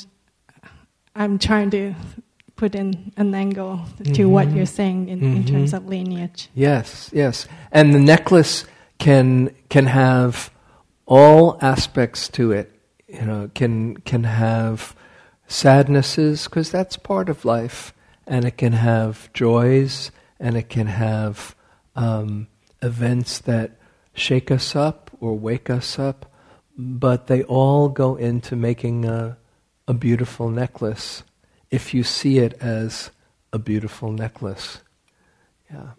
[1.16, 1.96] I'm trying to
[2.58, 4.30] put in an angle to mm-hmm.
[4.30, 5.38] what you're saying in, mm-hmm.
[5.38, 6.50] in terms of lineage.
[6.54, 7.48] Yes, yes.
[7.72, 8.66] And the necklace
[9.00, 10.52] can can have
[11.08, 12.72] all aspects to it.
[13.12, 14.96] You know, can can have
[15.46, 17.94] sadnesses because that's part of life,
[18.26, 21.54] and it can have joys, and it can have
[21.94, 22.48] um,
[22.82, 23.72] events that
[24.14, 26.32] shake us up or wake us up.
[26.78, 29.38] But they all go into making a,
[29.90, 31.24] a beautiful necklace
[31.70, 33.12] if you see it as
[33.52, 34.80] a beautiful necklace.
[35.70, 35.92] Yeah,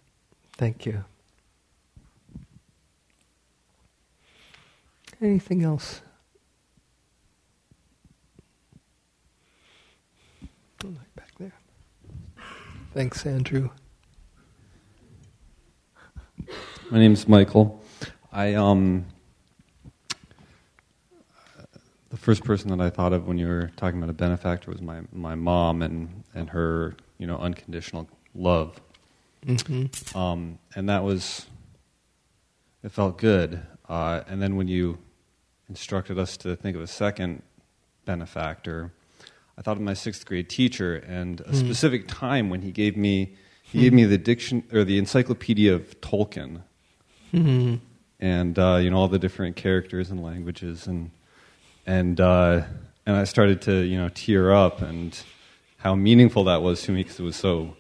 [0.57, 1.05] thank you.
[5.21, 6.01] Anything else?
[11.15, 11.53] Back there.
[12.95, 13.71] Thanks, Andrew.
[16.91, 17.83] My name's Michael.
[18.31, 19.07] I um
[22.11, 24.83] the first person that I thought of when you were talking about a benefactor was
[24.83, 28.79] my, my mom and, and her you know unconditional love,
[29.47, 30.19] mm-hmm.
[30.19, 31.47] um, and that was
[32.83, 33.63] it felt good.
[33.89, 34.99] Uh, and then when you
[35.71, 37.43] instructed us to think of a second
[38.05, 38.93] benefactor,
[39.57, 41.55] I thought of my sixth grade teacher and a mm.
[41.55, 45.99] specific time when he gave me he gave me the diction or the encyclopedia of
[46.03, 46.63] Tolkien,
[47.33, 47.77] mm-hmm.
[48.21, 51.11] and uh, you know all the different characters and languages and
[51.87, 52.63] and uh,
[53.07, 55.19] and I started to you know tear up and
[55.79, 57.75] how meaningful that was to me because it was so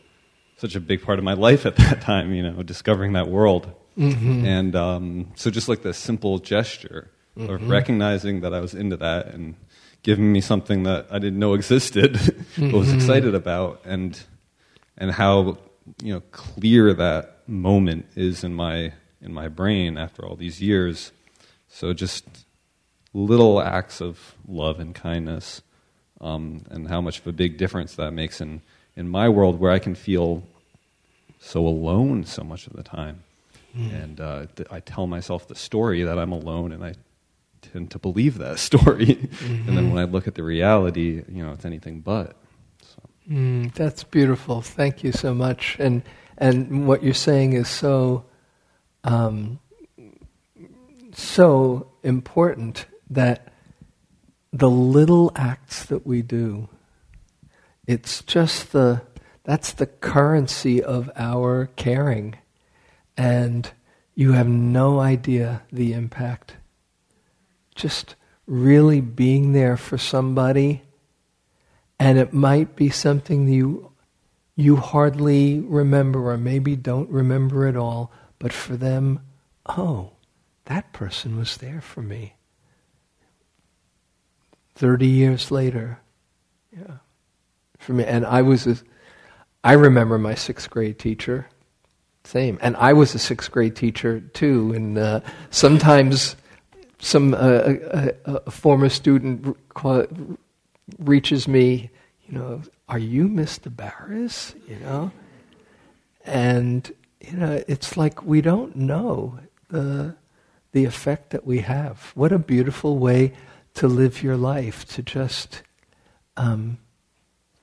[0.57, 2.33] such a big part of my life at that time.
[2.33, 4.47] You know, discovering that world, mm-hmm.
[4.47, 7.53] and um, so just like the simple gesture mm-hmm.
[7.53, 9.57] of recognizing that I was into that and
[10.03, 12.13] giving me something that I didn't know existed,
[12.59, 12.95] but was Mhm.
[12.95, 14.21] excited about, and
[14.99, 15.59] and how
[16.03, 21.13] you know clear that moment is in my in my brain after all these years.
[21.69, 22.25] So just
[23.15, 25.63] little acts of love and kindness,
[26.21, 28.63] um, and how much of a big difference that makes in
[28.97, 30.43] in my world where I can feel
[31.41, 33.23] so alone so much of the time.
[33.75, 36.95] And uh, th- I tell myself the story that I'm alone, and I
[37.63, 39.29] tend to believe that story.
[39.41, 42.37] and then when I look at the reality, you know, it's anything but.
[42.83, 43.03] So.
[43.31, 44.61] Mm, that's beautiful.
[44.61, 45.77] Thank you so much.
[45.79, 46.03] And
[46.39, 48.25] and what you're saying is so
[49.05, 49.61] um,
[51.13, 53.53] so important that
[54.53, 56.69] the little acts that we do,
[57.87, 59.03] it's just the
[59.45, 62.37] that's the currency of our caring,
[63.17, 63.71] and
[64.15, 66.57] you have no idea the impact.
[67.75, 68.17] Just
[68.47, 70.83] really being there for somebody
[71.99, 73.93] and it might be something you
[74.57, 78.11] you hardly remember or maybe don't remember at all
[78.41, 79.21] but for them
[79.67, 80.11] oh
[80.67, 82.35] that person was there for me.
[84.75, 86.01] 30 years later
[86.77, 86.97] yeah
[87.79, 88.05] for me.
[88.05, 88.77] And i was a,
[89.63, 91.47] i remember my sixth grade teacher
[92.25, 92.59] same.
[92.61, 95.21] And i was a sixth grade teacher too and uh,
[95.51, 96.35] sometimes
[97.03, 99.57] some uh, a, a, a former student
[100.99, 101.91] reaches me,
[102.27, 103.69] you know, are you Mr.
[103.69, 104.55] Baraz?
[104.69, 105.11] You know,
[106.25, 106.91] and
[107.21, 109.39] you know, it's like we don't know
[109.69, 110.15] the
[110.71, 112.13] the effect that we have.
[112.15, 113.33] What a beautiful way
[113.75, 115.63] to live your life, to just
[116.37, 116.79] um,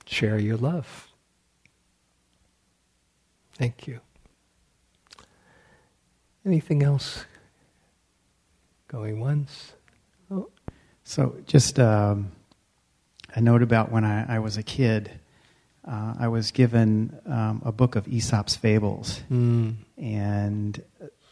[0.04, 1.08] share your love.
[3.54, 4.00] Thank you.
[6.44, 7.24] Anything else?
[8.90, 9.72] Going once.
[10.32, 10.50] Oh.
[11.04, 12.32] So, just um,
[13.36, 15.12] a note about when I, I was a kid.
[15.86, 19.76] Uh, I was given um, a book of Aesop's fables, Mm.
[19.96, 20.82] and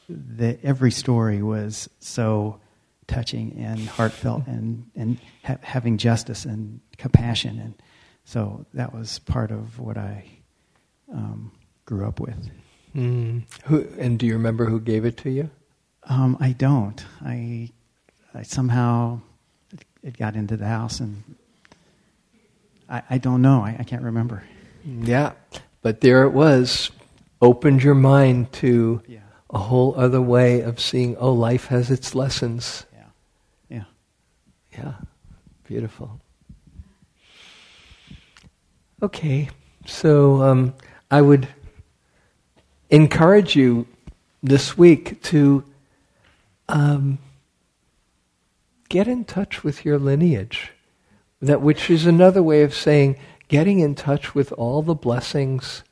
[0.09, 2.61] the, every story was so
[3.09, 7.75] touching and heartfelt, and and ha- having justice and compassion, and
[8.25, 10.25] so that was part of what I
[11.13, 11.51] um,
[11.87, 12.51] grew up with.
[12.95, 13.43] Mm.
[13.65, 15.51] Who, and do you remember who gave it to you?
[16.09, 17.05] Um, I don't.
[17.25, 17.71] I,
[18.35, 19.21] I somehow
[20.03, 21.23] it got into the house, and
[22.89, 23.61] I, I don't know.
[23.63, 24.43] I, I can't remember.
[24.85, 25.33] Yeah,
[25.83, 26.91] but there it was.
[27.43, 29.19] Opened your mind to Yeah.
[29.51, 32.85] a whole other way of seeing, oh, life has its lessons.
[32.93, 33.05] Yeah.
[33.69, 33.85] Yeah.
[34.77, 34.93] Yeah,
[35.65, 36.21] beautiful.
[39.03, 39.49] Okay,
[39.87, 40.75] so um,
[41.11, 41.47] I would
[42.91, 43.87] encourage you
[44.43, 45.63] this week to
[46.69, 47.19] um,
[48.89, 50.73] get in touch with your lineage.
[51.41, 53.17] That which is another way of saying
[53.49, 55.83] getting in touch with all the blessings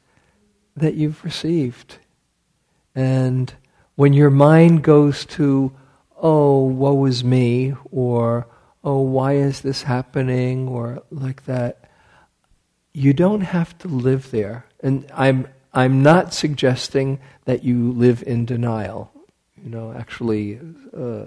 [0.77, 1.99] that you've received.
[2.95, 3.53] And
[3.95, 5.73] when your mind goes to,
[6.17, 8.47] oh, woe is me, or
[8.85, 11.91] oh, why is this happening, or like that,
[12.93, 14.67] you don't have to live there.
[14.81, 19.13] And I'm, I'm not suggesting that you live in denial.
[19.67, 20.61] You know, actually,
[20.97, 21.25] uh,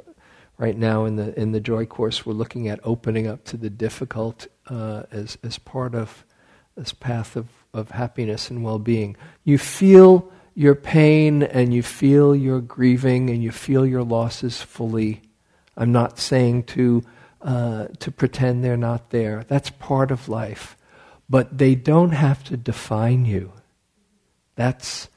[0.58, 3.70] right now in the in the joy course, we're looking at opening up to the
[3.70, 6.24] difficult uh, as as part of
[6.78, 9.18] this path of of happiness and well being.
[9.44, 15.22] You feel your pain and you feel your grieving and you feel your losses fully.
[15.76, 17.04] I'm not saying to
[17.42, 19.44] uh, to pretend they're not there.
[19.50, 20.78] That's part of life,
[21.30, 23.52] but they don't have to define you.
[24.56, 25.10] That's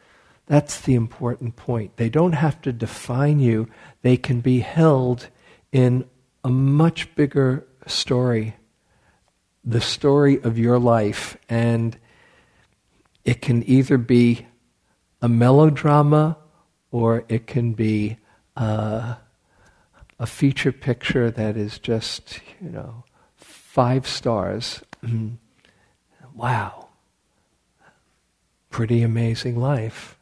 [0.53, 1.96] that's the important point.
[1.96, 3.70] They don't have to define you.
[4.03, 5.28] They can be held
[5.72, 6.05] in
[6.44, 8.57] a much bigger story,
[9.64, 11.98] the story of your life, and
[13.24, 14.46] it can either be
[15.22, 16.36] a melodrama
[16.90, 18.18] or it can be
[18.55, 19.14] uh,
[20.18, 23.05] a feature picture that is just, you know,
[23.36, 24.82] five stars.
[26.34, 26.88] wow.
[28.68, 30.18] Pretty amazing life.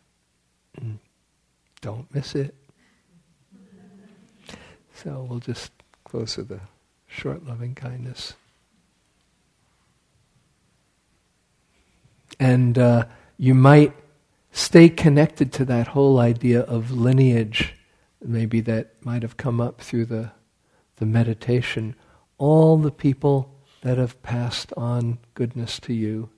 [1.81, 2.55] Don't miss it.
[4.95, 5.73] So we'll just
[6.05, 6.61] close with a
[7.07, 8.35] short loving kindness.
[12.39, 13.05] And uh,
[13.39, 13.95] you might
[14.53, 17.75] stay connected to that whole idea of lineage,
[18.23, 20.33] maybe that might have come up through the,
[20.97, 21.95] the meditation.
[22.37, 26.29] All the people that have passed on goodness to you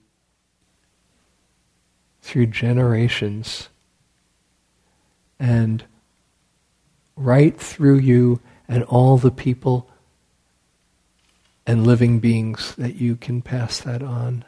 [2.21, 3.69] through generations
[5.43, 5.83] and
[7.17, 9.91] right through you and all the people
[11.67, 14.45] and living beings that you can pass that on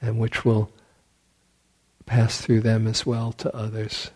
[0.00, 0.70] and which will
[2.06, 4.12] pass through them as well to others.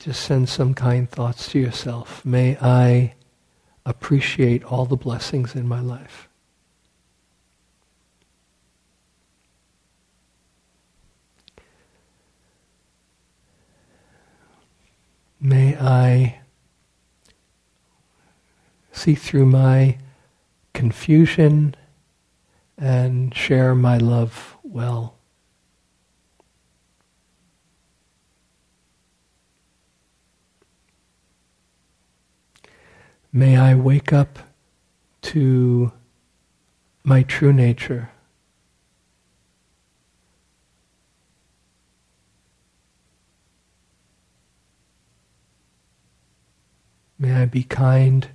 [0.00, 2.24] Just send some kind thoughts to yourself.
[2.24, 3.14] May I
[3.86, 6.28] appreciate all the blessings in my life.
[15.42, 16.40] May I
[18.92, 19.96] see through my
[20.74, 21.74] confusion
[22.76, 25.16] and share my love well.
[33.32, 34.40] May I wake up
[35.22, 35.92] to
[37.02, 38.10] my true nature.
[47.22, 48.28] May I be kind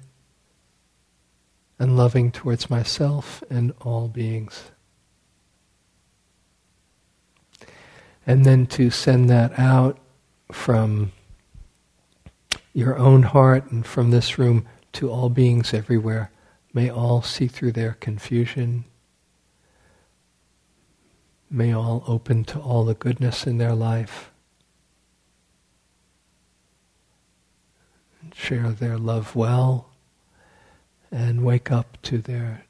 [1.79, 4.65] and loving towards myself and all beings.
[8.27, 9.97] And then to send that out
[10.51, 11.11] from
[12.73, 16.31] your own heart and from this room to all beings everywhere.
[16.71, 18.86] May all see through their confusion.
[21.49, 24.29] May all open to all the goodness in their life.
[28.34, 29.89] Share their love well
[31.11, 32.65] and wake up to their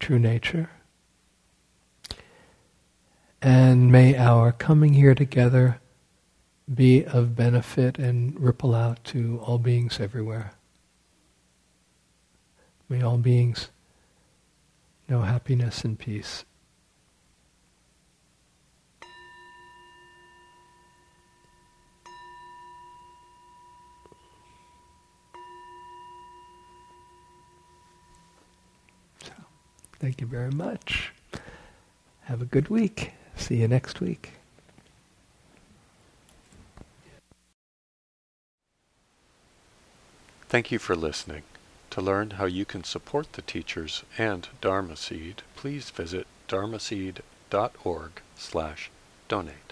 [0.00, 0.70] true nature.
[3.40, 5.80] And may our coming here together
[6.72, 10.52] be of benefit and ripple out to all beings everywhere.
[12.88, 13.70] May all beings
[15.08, 16.44] know happiness and peace.
[29.98, 31.12] Thank you very much.
[32.22, 33.12] Have a good week.
[33.36, 34.32] See you next week.
[40.48, 41.42] Thank you for listening.
[41.90, 48.90] To learn how you can support the teachers and Dharma Seed, please visit dharmaseed.org slash
[49.28, 49.67] donate.